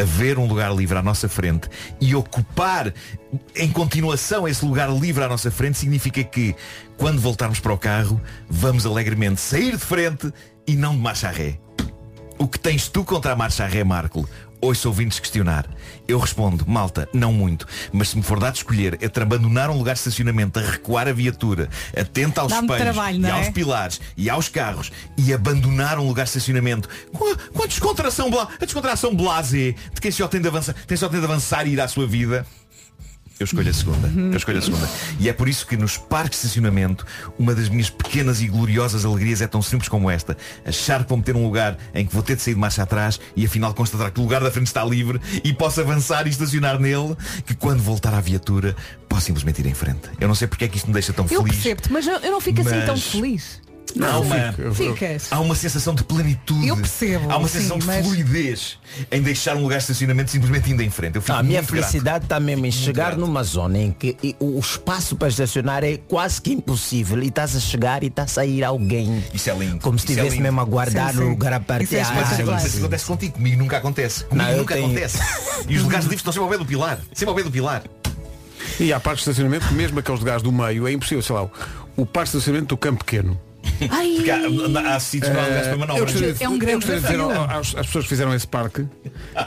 [0.00, 1.68] haver um lugar livre à nossa frente
[2.00, 2.92] e ocupar
[3.54, 6.54] em continuação esse lugar livre à nossa frente significa que
[6.96, 10.32] quando voltarmos para o carro vamos alegremente sair de frente
[10.66, 11.58] e não de marcha ré.
[12.38, 14.28] O que tens tu contra a marcha ré, Marco?
[14.60, 15.66] Ouço ouvintes questionar.
[16.08, 17.66] Eu respondo, malta, não muito.
[17.92, 21.12] Mas se me for dado escolher entre abandonar um lugar de estacionamento, a recuar a
[21.12, 23.30] viatura, atenta aos espelhos trabalho, e é?
[23.30, 27.66] aos pilares e aos carros e abandonar um lugar de estacionamento com a, com a
[27.66, 31.66] descontração, a descontração blasé de quem só tem de avançar, tem só tem de avançar
[31.66, 32.46] e ir à sua vida.
[33.38, 34.08] Eu escolho a segunda.
[34.16, 34.88] Eu escolho a segunda.
[35.20, 37.04] E é por isso que nos parques de estacionamento,
[37.38, 40.36] uma das minhas pequenas e gloriosas alegrias é tão simples como esta.
[40.64, 43.20] Achar que vou meter um lugar em que vou ter de sair de marcha atrás
[43.36, 46.78] e afinal constatar que o lugar da frente está livre e posso avançar e estacionar
[46.80, 47.14] nele,
[47.44, 48.74] que quando voltar à viatura
[49.06, 50.08] posso simplesmente ir em frente.
[50.18, 51.56] Eu não sei porque é que isto me deixa tão Eu feliz.
[51.56, 53.60] percebo-te, mas eu, eu não fico assim Mas- tão feliz.
[54.00, 55.28] Há uma, Ficas.
[55.32, 56.68] há uma sensação de plenitude.
[56.68, 58.78] Eu percebo, Há uma sim, sensação de mas- fluidez
[59.10, 61.16] em deixar um lugar de estacionamento simplesmente indo em frente.
[61.16, 63.20] Eu fico A minha felicidade está mesmo em chegar grato.
[63.20, 67.60] numa zona em que o espaço para estacionar é quase que impossível e estás a
[67.60, 69.24] chegar e está a sair alguém.
[69.32, 69.78] Isso é lindo.
[69.80, 70.42] Como se é estivesse lindo.
[70.42, 71.30] mesmo a guardar Sim, no sim.
[71.30, 71.84] lugar a Isso é partir.
[71.84, 72.18] Isso claro.
[72.42, 74.24] acontece, isso acontece contigo, comigo nunca acontece.
[74.24, 75.18] Comigo Não, nunca tenho- acontece.
[75.68, 76.98] E os lugares livres estão sempre ao pé do pilar.
[77.14, 77.82] Sempre ao pé do pilar.
[78.78, 81.44] E há parques de estacionamento que mesmo aqueles lugares do meio é impossível, sei lá,
[81.44, 81.50] o-
[81.96, 83.40] o parque de estacionamento do Campo Pequeno.
[83.90, 86.04] Ai, Porque há, há sítios que não há lugares para eu manobras.
[86.12, 87.20] gostaria de- É um eu grande gostaria de dizer
[87.50, 88.86] às, pessoas que fizeram esse parque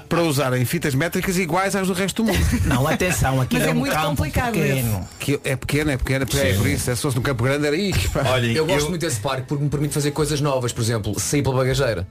[0.08, 2.46] para usarem fitas métricas iguais às do resto do mundo.
[2.66, 5.08] Não, atenção, aquilo Mas é, é um muito campo complicado pequeno.
[5.20, 6.84] Que é pequeno, é pequeno, é por isso.
[6.86, 8.10] Se fosse num campo grande era isso.
[8.26, 11.42] Olhem, Eu gosto muito desse parque porque me permite fazer coisas novas, por exemplo, sair
[11.42, 12.08] pela bagageira.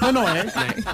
[0.00, 0.44] Mas não é?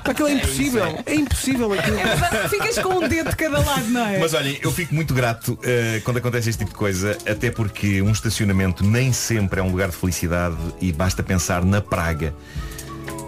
[0.05, 0.99] Aquilo é impossível.
[1.07, 1.99] É impossível aquilo.
[1.99, 4.19] É verdade, ficas com um dedo de cada lado, não é?
[4.19, 8.01] Mas olhem, eu fico muito grato eh, quando acontece este tipo de coisa, até porque
[8.03, 12.35] um estacionamento nem sempre é um lugar de felicidade e basta pensar na praga.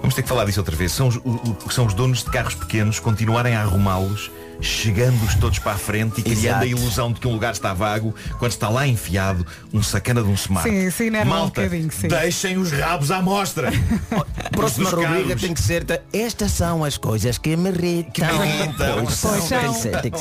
[0.01, 0.93] Vamos ter que falar disso outra vez.
[0.93, 5.59] São os, o- o- são os donos de carros pequenos continuarem a arrumá-los, chegando-os todos
[5.59, 6.62] para a frente e criando Exato.
[6.64, 10.28] a ilusão de que um lugar está vago, quando está lá enfiado um sacana de
[10.28, 10.68] um smart.
[10.68, 12.09] Sim, sim, enerva um Malta, bocadinho, sim.
[12.09, 13.70] deixem os rabos à mostra.
[14.52, 18.38] Próxima rubrica tem que ser ta- Estas são as coisas que me irritam.
[18.38, 19.04] me irritam.
[19.04, 19.61] Pois Pois são.
[19.61, 20.18] Tem que ser, tem que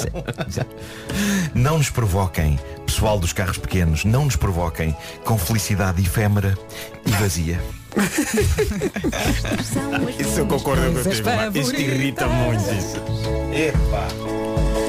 [0.53, 0.67] ser.
[1.53, 6.57] Não nos provoquem, pessoal dos carros pequenos, não nos provoquem com felicidade efêmera
[7.05, 7.59] e vazia.
[10.19, 11.59] Isso eu concordo contigo.
[11.59, 12.61] Isto irrita muito.
[12.63, 12.97] Isso.
[13.53, 14.07] Epá.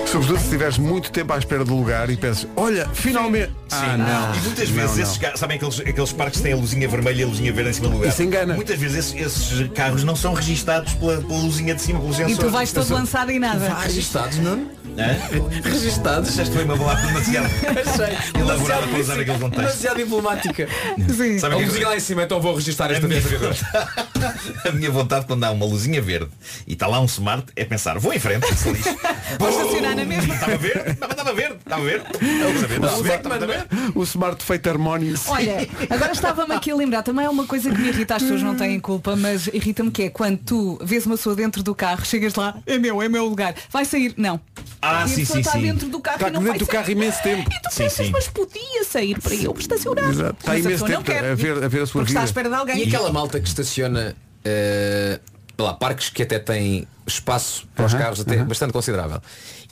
[0.07, 3.53] Sobretudo se estiveres muito tempo à espera do lugar e pensas, olha, finalmente.
[3.73, 4.35] Ah, não.
[4.35, 5.03] E muitas Não, vezes não.
[5.03, 7.71] esses carros, sabem aqueles, aqueles parques que têm a luzinha vermelha e a luzinha verde
[7.71, 8.09] em cima do lugar?
[8.09, 8.55] Isso engana.
[8.55, 9.21] Muitas vezes esses,
[9.53, 12.31] esses carros não são registados pela, pela luzinha de cima, pelo sensor.
[12.31, 13.75] E tu vais todo lançado em nada.
[13.81, 14.69] Registados, não?
[14.99, 15.17] Hã?
[15.69, 16.29] Registados.
[16.31, 17.49] Achaste que foi uma palavra demasiado
[18.39, 19.25] elaborada para usar Achei.
[19.27, 19.57] naquele contexto.
[19.67, 20.69] Demasiado diplomática.
[21.17, 21.39] Sim.
[21.39, 23.61] Sabe A que é luzinha lá em cima, então vou registrar esta minha- vez.
[24.67, 26.29] A minha vontade quando há uma luzinha verde
[26.67, 28.97] e está lá um smart é pensar, vou em frente, se lixe.
[29.39, 30.35] Vou estacionar na mesma.
[30.35, 32.05] Estava verde, estava estava verde, estava verde.
[32.13, 33.67] Estava verde, estava verde, estava verde.
[33.95, 35.15] O smart feito harmónio.
[35.29, 38.43] Olha, agora estava-me aqui a lembrar, também é uma coisa que me irrita, as pessoas
[38.43, 42.05] não têm culpa, mas irrita-me que é quando tu vês uma pessoa dentro do carro,
[42.05, 44.41] chegas lá, é meu, é meu lugar, vai sair, não.
[44.83, 45.61] Ah, e a sim, pessoa sim, está sim.
[45.63, 46.75] dentro do carro Está e não dentro vai do sair.
[46.77, 47.51] carro imenso tempo.
[47.51, 48.13] E tu Sim, pensas, sim.
[48.13, 50.11] mas podia sair para eu estacionar.
[50.11, 50.37] Exato.
[50.39, 51.31] Está Mas a imenso pessoa não tempo quer.
[51.31, 52.31] a ver, a ver a sua porque está à vida.
[52.31, 52.79] espera de alguém.
[52.79, 55.21] E aquela malta que estaciona eh,
[55.59, 59.21] lá, parques que até têm espaço para os carros até bastante considerável.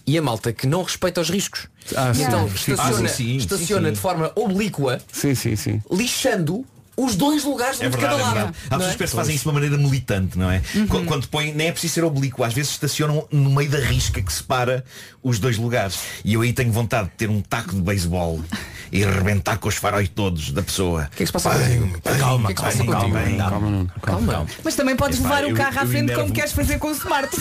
[0.06, 1.66] E a malta que não respeita os riscos.
[1.96, 2.24] Ah, e sim.
[2.24, 5.82] então Sim, estaciona, sim, sim, estaciona sim, de forma oblíqua, Sim, sim, sim.
[5.90, 6.64] lixando
[6.96, 8.54] os dois lugares É de verdade, cada é lado.
[8.70, 8.96] Há pessoas é?
[8.98, 10.60] que fazem isso de uma maneira militante, não é?
[10.88, 14.20] Qu- Quando põem, nem é preciso ser oblíquo, às vezes estacionam no meio da risca
[14.22, 14.84] que separa
[15.22, 15.98] os dois lugares.
[16.24, 18.42] E eu aí tenho vontade de ter um taco de beisebol
[18.92, 21.08] e arrebentar com os faróis todos da pessoa.
[21.12, 21.50] O que é que se passa?
[22.18, 23.38] Calma, O que é que se passa calma, contigo?
[23.38, 23.92] calma, Calma.
[24.02, 24.32] Calma.
[24.32, 24.46] Calma.
[24.62, 27.34] Mas também podes levar o eu- carro à frente como queres fazer com o smart.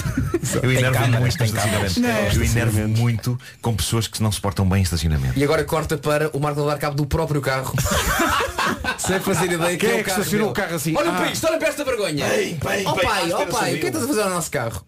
[0.62, 1.94] Eu enervo muito estacionamentos.
[1.96, 2.36] câmaras.
[2.36, 5.38] Eu enervo muito com pessoas que se não se portam bem em estacionamento.
[5.38, 7.74] E agora corta para o Marco dar cabo do próprio carro.
[8.98, 10.96] Sem fazer ideia Quem é é o que carro estacionou o carro assim?
[10.96, 11.16] Olha Ah.
[11.18, 12.28] para isto, olha para esta vergonha.
[12.28, 14.30] Bem, bem, oh pai, oh que pai, o que é que estás a fazer ao
[14.30, 14.86] nosso carro?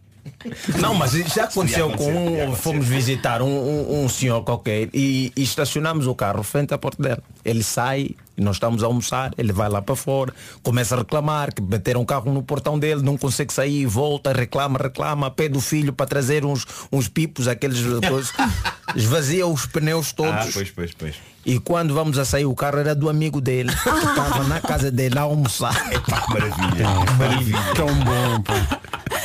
[0.80, 2.12] Não, mas já aconteceu com
[2.50, 6.78] um, fomos visitar um, um- um senhor qualquer e, e estacionamos o carro frente à
[6.78, 7.22] porta dele.
[7.44, 10.34] Ele sai, nós estamos a almoçar, ele vai lá para fora,
[10.64, 14.78] começa a reclamar que bateram o carro no portão dele, não consegue sair, volta, reclama,
[14.80, 18.32] reclama, pede o filho para trazer uns, uns pipos, aqueles coisas,
[18.96, 20.32] esvazia os pneus todos.
[20.34, 21.16] Ah, pois, pois, pois.
[21.46, 24.90] E quando vamos a sair, o carro era do amigo dele, que estava na casa
[24.92, 25.76] dele a almoçar.
[25.94, 26.88] Epá, que maravilha.
[27.18, 27.60] maravilha.
[27.76, 28.80] Tão bom, pá.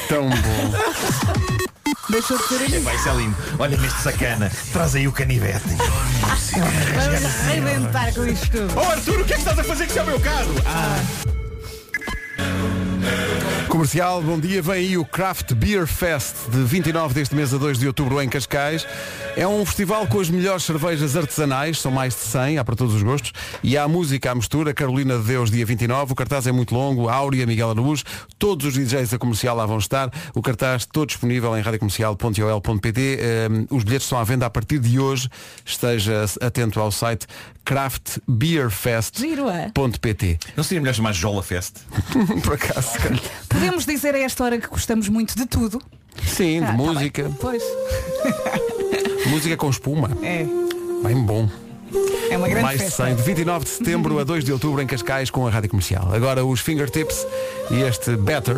[0.08, 1.94] Tão bom.
[2.10, 3.36] Deixa de ser Epá, isso é lindo.
[3.58, 4.50] Olha-me este sacana.
[4.72, 5.64] Traz aí o canivete.
[6.96, 8.74] Vamos arrebentar com isto tudo.
[8.76, 10.54] Oh Arthur, o que é que estás a fazer com o meu carro?
[10.66, 11.00] Ah,
[13.70, 14.60] Comercial, bom dia.
[14.60, 18.28] Vem aí o Craft Beer Fest de 29 deste mês a 2 de outubro em
[18.28, 18.84] Cascais.
[19.36, 22.96] É um festival com as melhores cervejas artesanais, são mais de 100, há para todos
[22.96, 23.32] os gostos.
[23.62, 26.12] E há música à mistura, Carolina de Deus, dia 29.
[26.12, 28.02] O cartaz é muito longo, Áurea, Miguel Araújo,
[28.40, 30.10] todos os DJs da comercial lá vão estar.
[30.34, 33.18] O cartaz todo disponível em radiocomercial.ol.pt.
[33.70, 35.28] Um, os bilhetes estão à venda a partir de hoje.
[35.64, 37.24] Esteja atento ao site
[39.16, 39.70] Giro, é?
[39.70, 40.38] craftbeerfest.pt.
[40.56, 41.76] não seria melhor chamar Jola Fest?
[42.42, 42.98] Por acaso.
[43.60, 45.80] Podemos dizer a esta hora que gostamos muito de tudo.
[46.26, 47.22] Sim, de Ah, tá música.
[47.24, 47.32] bem.
[47.40, 47.62] Pois.
[49.26, 50.10] Música com espuma.
[50.22, 50.46] É.
[51.04, 51.48] Bem bom.
[52.30, 53.04] É uma grande Mais de festa.
[53.06, 56.08] 100, de 29 de setembro a 2 de outubro em Cascais com a Rádio Comercial.
[56.12, 57.26] Agora os Fingertips
[57.70, 58.56] e este Better,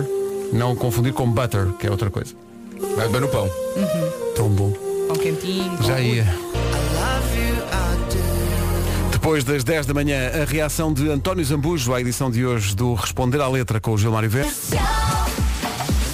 [0.53, 2.35] não confundir com Butter, que é outra coisa.
[2.97, 3.49] Vai bem no pão.
[4.37, 4.73] Tão bom.
[5.09, 5.83] Com quentinho.
[5.83, 6.25] Já ia.
[9.23, 12.95] Depois das 10 da manhã, a reação de António Zambujo à edição de hoje do
[12.95, 14.51] Responder à Letra com o Gilmário Verde.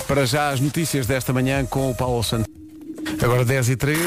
[0.07, 2.53] Para já as notícias desta manhã com o Paulo Santos.
[3.23, 3.99] Agora 10 e 3.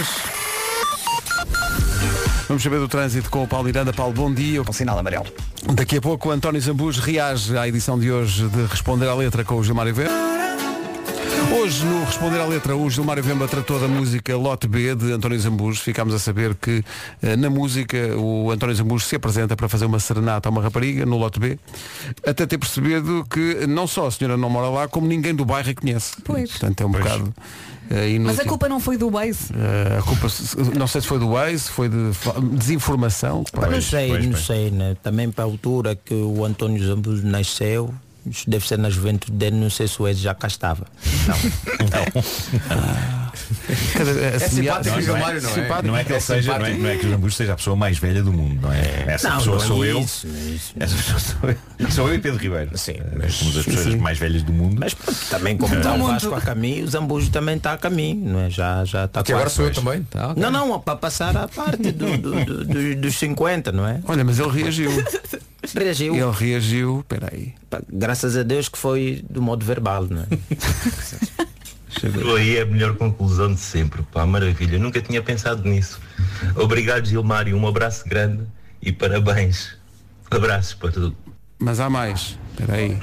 [2.47, 3.91] Vamos saber do trânsito com o Paulo Miranda.
[3.91, 4.61] Paulo, bom dia.
[4.61, 5.25] Um sinal amarelo.
[5.73, 9.55] Daqui a pouco António Zambujo reage à edição de hoje de Responder à Letra com
[9.55, 10.50] o Gilmário Vemba.
[11.61, 15.39] Hoje, no Responder à Letra, o Gilmário Vemba tratou da música Lote B de António
[15.39, 15.79] Zambujo.
[15.79, 16.83] Ficámos a saber que
[17.21, 21.05] eh, na música o António Zambujo se apresenta para fazer uma serenata a uma rapariga
[21.05, 21.59] no Lote B.
[22.25, 25.69] Até ter percebido que não só a senhora não mora lá, como ninguém do bairro
[25.69, 26.15] a conhece.
[26.23, 26.49] Pois.
[26.49, 27.31] Portanto, é um bocado
[27.91, 28.25] eh, inútil.
[28.25, 29.53] Mas a culpa não foi do Waze.
[29.53, 30.27] Eh, a culpa,
[30.75, 32.11] não sei se foi do Waze, foi de
[32.57, 33.43] desinformação.
[33.53, 34.97] não sei, não sei, né?
[35.03, 37.93] Também para a altura que o António Zambujo nasceu,
[38.47, 40.85] deve ser na juventude dele, não sei se o Ed já cá estava.
[43.93, 45.37] Cada, É simpático, não, não, é?
[45.37, 45.87] é, não, é, Simpático.
[45.87, 47.75] não é que ele seja, não é, não é que o Jambujo seja a pessoa
[47.75, 49.05] mais velha do mundo, não é?
[49.07, 49.99] Essa Não, pessoa não é sou eu.
[49.99, 50.73] isso, não é isso.
[50.79, 51.49] Essa pessoa sou
[51.79, 51.91] eu.
[51.91, 52.77] Sou eu e Pedro Ribeiro.
[52.77, 53.97] Sim, mas somos as pessoas sim.
[53.97, 54.75] mais velhas do mundo.
[54.79, 54.93] Mas
[55.29, 58.49] também como está o Vasco a caminho, o Zambujo também está a caminho, não é?
[58.49, 60.03] Já, já está Que agora sou eu também.
[60.03, 60.33] Tá.
[60.35, 63.99] Não, não, para passar à parte do- do- do- do- dos 50, não é?
[64.07, 64.91] Olha, mas ele reagiu.
[65.75, 66.15] Reagiu.
[66.15, 67.53] Ele reagiu, peraí.
[67.69, 70.27] Pá, Graças a Deus que foi do modo verbal, não é?
[71.99, 74.01] Chegou aí é a melhor conclusão de sempre.
[74.03, 74.79] Pá, maravilha.
[74.79, 75.99] Nunca tinha pensado nisso.
[76.55, 77.55] Obrigado, Gilmário.
[77.55, 78.43] Um abraço grande
[78.81, 79.77] e parabéns.
[80.29, 81.15] Abraços para tudo.
[81.61, 82.37] Mas há mais.
[82.57, 82.97] Peraí.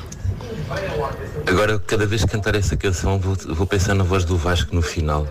[1.46, 4.82] Agora, cada vez que cantar essa canção, vou, vou pensar na voz do Vasco no
[4.82, 5.26] final.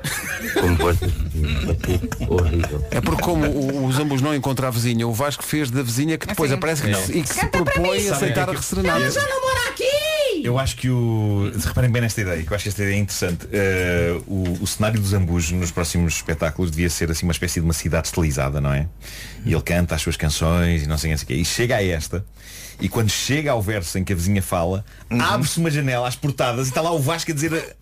[0.60, 2.84] Como voz do horrível.
[2.90, 6.18] É porque como o, o Zambus não encontra a vizinha, o Vasco fez da vizinha
[6.18, 9.00] que depois aparece que- e que se propõe a aceitar a reserenada.
[9.00, 10.42] namora aqui!
[10.44, 11.52] Eu acho que o.
[11.66, 13.48] Reparem bem nesta ideia, que eu acho que esta ideia é interessante.
[13.52, 17.66] Eh, o, o cenário do Zambujo nos próximos espetáculos devia ser assim uma espécie de
[17.66, 18.88] uma cidade estilizada, não é?
[19.46, 21.34] E ele canta as suas canções e não sei o que.
[21.34, 22.24] E chega a esta,
[22.80, 26.68] e quando chega ao verso em que a vizinha fala, abre-se uma janela às portadas
[26.68, 27.52] e está lá o Vasco a dizer.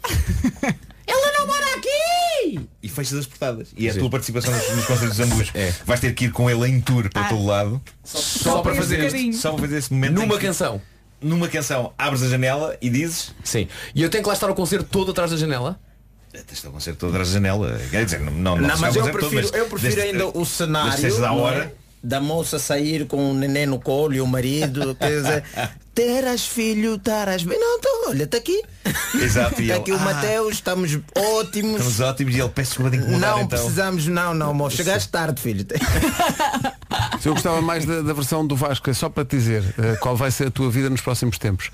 [1.08, 2.68] Ela não mora aqui!
[2.82, 3.70] E fecha as portadas.
[3.78, 5.52] E é a tua participação nos, nos concertos de Zambujo.
[5.86, 7.30] Vais ter que ir com ele em tour para Ah.
[7.30, 7.82] todo lado.
[8.04, 9.34] Só para fazer este.
[9.34, 10.14] Só para fazer esse momento.
[10.14, 10.82] Numa que- canção.
[11.22, 13.34] Numa canção, abres a janela e dizes.
[13.44, 13.68] Sim.
[13.96, 15.80] E eu tenho que lá estar o concerto todo atrás da janela?
[16.34, 17.80] Este é o concerto todo atrás da janela.
[17.90, 20.32] Quer dizer, não, não, Não, não mas eu prefiro, todo, eu prefiro desde- ainda o
[20.34, 21.42] desde cenário seja da não é?
[21.42, 21.76] hora.
[22.06, 25.44] Da moça sair com o neném no colo e o marido, quer dizer,
[25.94, 27.60] terás filho, terás bem.
[27.60, 28.62] Não, então, olha, está aqui.
[29.16, 31.82] Exato, Está ele, aqui o ah, Mateus, estamos ótimos.
[31.82, 33.48] Estamos ótimos e ele peço desculpa, mudar Não então.
[33.48, 34.72] precisamos, não, não, amor.
[34.72, 35.66] Chegaste tarde, filho.
[37.20, 39.96] Se eu gostava mais da, da versão do Vasco, é só para te dizer eh,
[40.00, 41.72] qual vai ser a tua vida nos próximos tempos.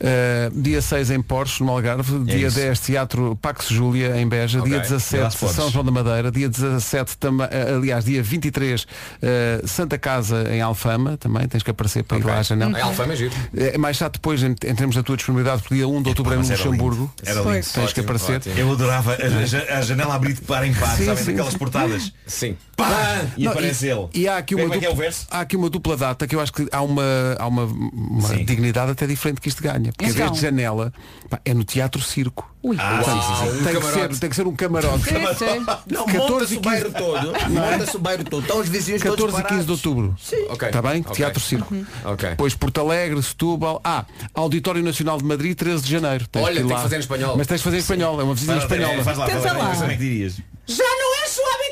[0.00, 2.56] Eh, dia 6 em Porsche, no Algarve, dia É isso.
[2.56, 4.68] 10 Teatro Pax Júlia em Beja, Ok.
[4.70, 5.54] dia Lá 17 se podes.
[5.56, 8.86] São João da Madeira, dia 17 também, eh, aliás, dia 23
[9.22, 12.78] eh, Santa Casa em Alfama, também tens que aparecer para ir lá à janela.
[12.78, 13.34] Em Alfama é giro.
[13.56, 16.32] É mais chato depois em, em termos da tua disponibilidade, porque dia 1 de outubro
[16.32, 17.00] é no mas era Luxemburgo.
[17.02, 17.12] lindo.
[17.24, 17.52] Era lindo.
[17.52, 18.36] Tens que Ótimo, aparecer.
[18.36, 18.54] ótimo.
[18.58, 22.12] Eu adorava a, a janela abrir de par em par, Sim, sabem, sim, daquelas portadas.
[22.26, 22.56] Sim.
[22.76, 23.22] Pá!
[23.36, 24.06] E Não, aparece ele.
[24.14, 25.26] E há aqui uma Como é que é o dupla, verso?
[25.30, 27.02] há aqui uma dupla data que eu acho que há uma,
[27.38, 29.92] há uma, uma dignidade até diferente que isto ganha.
[29.92, 30.08] Porque Então.
[30.10, 30.92] em vez de janela,
[31.28, 32.48] pá, é no Teatro Circo.
[32.76, 33.64] Ah, Portanto, sim, sim, sim.
[33.64, 35.04] Tem, Um que ser, tem que ser um camarote.
[35.04, 35.66] Sim, sim.
[35.86, 36.98] Não, 14 monta-se e o bairro 15.
[36.98, 37.32] todo.
[37.50, 38.42] Monta-se o bairro todo.
[38.42, 40.16] Estão os vizinhos 14 todos e 15 de outubro.
[40.50, 40.68] Ok.
[40.68, 41.00] Está bem?
[41.02, 41.14] Ok.
[41.14, 41.74] Teatro Circo.
[42.04, 42.30] Ok.
[42.30, 43.80] Depois Porto Alegre, Setúbal.
[43.84, 44.04] Ah,
[44.34, 46.26] Auditório Nacional de Madrid, 13 de janeiro.
[46.26, 47.36] Tens Olha, tem que fazer em espanhol.
[47.36, 49.04] Mas tens de fazer em espanhol, é uma Faz lá, espanhola.
[49.04, 49.92] faz lá, faz lá.
[49.92, 50.28] é que?
[50.66, 51.67] Já não é sua habitação!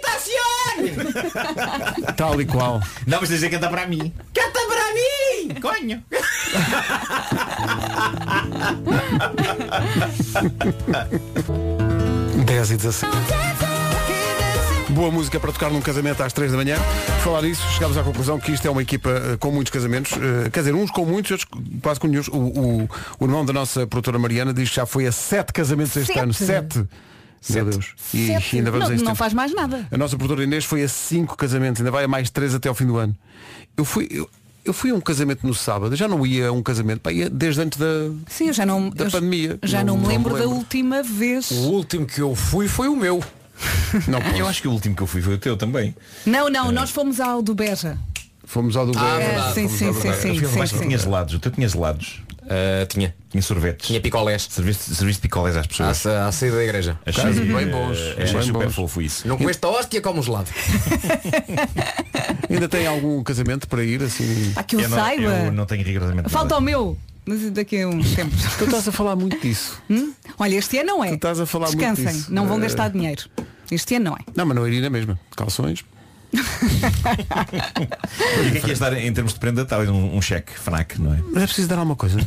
[2.16, 2.80] Tal e qual.
[3.06, 4.12] Não, mas tens de cantar para mim.
[4.34, 5.60] Canta para mim!
[5.60, 6.02] Conho!
[12.44, 13.06] 10 e 17.
[14.90, 16.76] Boa música para tocar num casamento às 3 da manhã.
[17.06, 20.12] Por falar nisso, chegámos à conclusão que isto é uma equipa eh, com muitos casamentos.
[20.12, 21.48] eh, quer dizer, uns com muitos, outros
[21.82, 22.22] quase com nenhum.
[22.30, 22.88] O, o,
[23.20, 26.18] o irmão da nossa produtora Mariana diz que já foi a sete casamentos este Sete?
[26.20, 26.32] ano.
[26.32, 26.84] Sete.
[27.50, 27.94] Meu Deus.
[28.14, 28.56] E Sete.
[28.58, 29.16] ainda vamos não, a não tempo.
[29.16, 29.86] faz mais nada.
[29.90, 32.74] A nossa produtora Inês foi a cinco casamentos, ainda vai a mais três até ao
[32.74, 33.14] fim do ano.
[33.76, 34.28] Eu fui, eu,
[34.64, 37.12] eu fui a um casamento no sábado, eu já não ia a um casamento, pá,
[37.12, 37.86] ia desde antes da,
[38.28, 39.58] Sim, eu já não, da eu pandemia.
[39.62, 40.56] já não, me lembro, da lembro.
[40.56, 41.50] última vez.
[41.50, 43.22] O último que eu fui foi o meu.
[44.06, 45.96] Não, Eu acho que o último que eu fui foi o teu também.
[46.26, 47.96] Não, não, nós fomos ao do Beja.
[48.44, 49.52] Fomos ao do Ah, Beja.
[49.54, 50.86] sim, fomos sim, sim, sim, Eu sim, acho que sim.
[50.88, 51.32] tinha gelados.
[51.34, 52.20] O teu tinha gelados.
[52.48, 53.14] Ah, tinha.
[53.30, 53.86] Tinha sorvetes.
[53.86, 54.46] Tinha picolés.
[54.50, 55.96] Serviste, serviste picolés às À, pessoas.
[55.98, 56.98] sa- à saída da igreja.
[57.04, 58.74] Achei, Caso, bem bons, Achei bem super bons.
[58.74, 59.26] fofo isso.
[59.28, 60.48] Não comeste a hóstia como um gelado.
[62.48, 64.52] Ainda tem algum casamento para ir assim?
[64.54, 65.22] Para que eu, Eu não, saiba.
[65.22, 66.58] eu não tenho rigorosamente Falta nada.
[66.58, 66.98] o meu.
[67.28, 68.40] Mas daqui a uns tempos.
[68.56, 69.82] Tu estás a falar muito disso.
[69.90, 70.12] Hum?
[70.38, 71.08] Olha, este ano não é.
[71.08, 72.32] Tu estás a falar muito Descansem, disso.
[72.32, 73.24] não vão Eh, gastar dinheiro.
[73.70, 74.20] Este ano não é.
[74.36, 75.18] Não, mas não iria na mesma.
[75.36, 75.84] Calções.
[76.36, 76.40] E
[78.48, 79.64] o que é que ias dar em termos de prenda?
[79.64, 81.18] Talvez um, um cheque FNAC, não é?
[81.32, 82.18] Mas é preciso dar alguma coisa.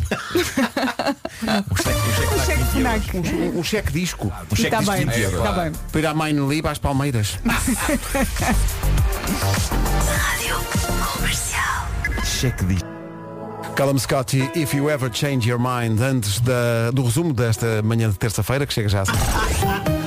[1.42, 3.18] Um cheque, um cheque Um cheque FNAC.
[3.18, 4.28] Um, um cheque disco.
[4.52, 5.40] Um cheque Está de bem, 20 euros.
[5.40, 5.72] está bem.
[5.92, 7.40] Para ir à Mine Lib às Palmeiras.
[10.18, 10.56] Rádio
[11.14, 11.88] Comercial.
[12.26, 12.78] Cheque de
[13.76, 18.10] Callum Scott e If You Ever Change Your Mind antes da- do resumo desta manhã
[18.10, 19.99] de terça-feira, que chega já a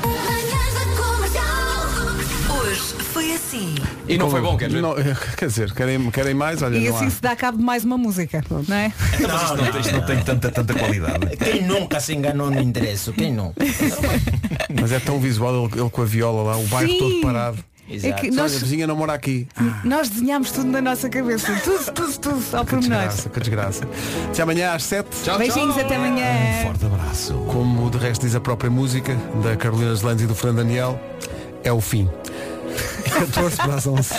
[4.08, 4.82] E não foi bom, quer dizer?
[4.82, 4.94] Não,
[5.36, 6.60] quer dizer, querem, querem mais?
[6.62, 7.10] Olha, E não assim há.
[7.10, 8.92] se dá cabo de mais uma música, não é?
[9.20, 11.36] Mas isto não, isto não tem tanta, tanta qualidade.
[11.36, 13.12] Quem nunca se enganou no endereço?
[13.12, 13.54] Quem não?
[14.80, 16.98] Mas é tão visual ele, ele com a viola lá, o bairro Sim.
[16.98, 17.58] todo parado.
[17.90, 19.46] É que Olha, nós, a vizinha não mora aqui.
[19.84, 21.52] nós desenhámos tudo na nossa cabeça.
[21.62, 22.98] Tudo, tudo, tudo, ao Que pormenor.
[23.00, 23.84] desgraça, que desgraça.
[24.30, 25.08] Até amanhã às 7.
[25.36, 26.26] Beijinhos, até amanhã.
[26.62, 27.34] Forte abraço.
[27.48, 30.98] Como de resto diz a própria música da Carolina Zelandes e do Fernando Daniel,
[31.64, 32.08] é o fim.
[33.10, 34.14] 14 para as 11.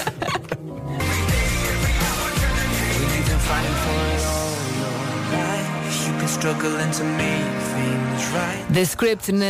[8.73, 9.45] The Script na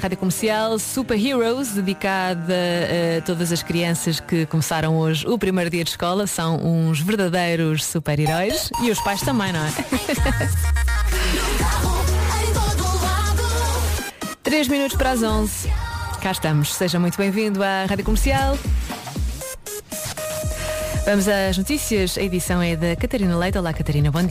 [0.00, 2.54] Rádio Comercial Super Heroes, dedicada
[3.18, 6.26] a todas as crianças que começaram hoje o primeiro dia de escola.
[6.26, 9.72] São uns verdadeiros super-heróis e os pais também, não é?
[14.42, 15.87] Três minutos para as 11.
[16.22, 16.74] Cá estamos.
[16.74, 18.58] Seja muito bem-vindo à Rádio Comercial.
[21.06, 22.18] Vamos às notícias.
[22.18, 23.56] A edição é da Catarina Leite.
[23.56, 24.10] Olá, Catarina.
[24.10, 24.26] Bom dia.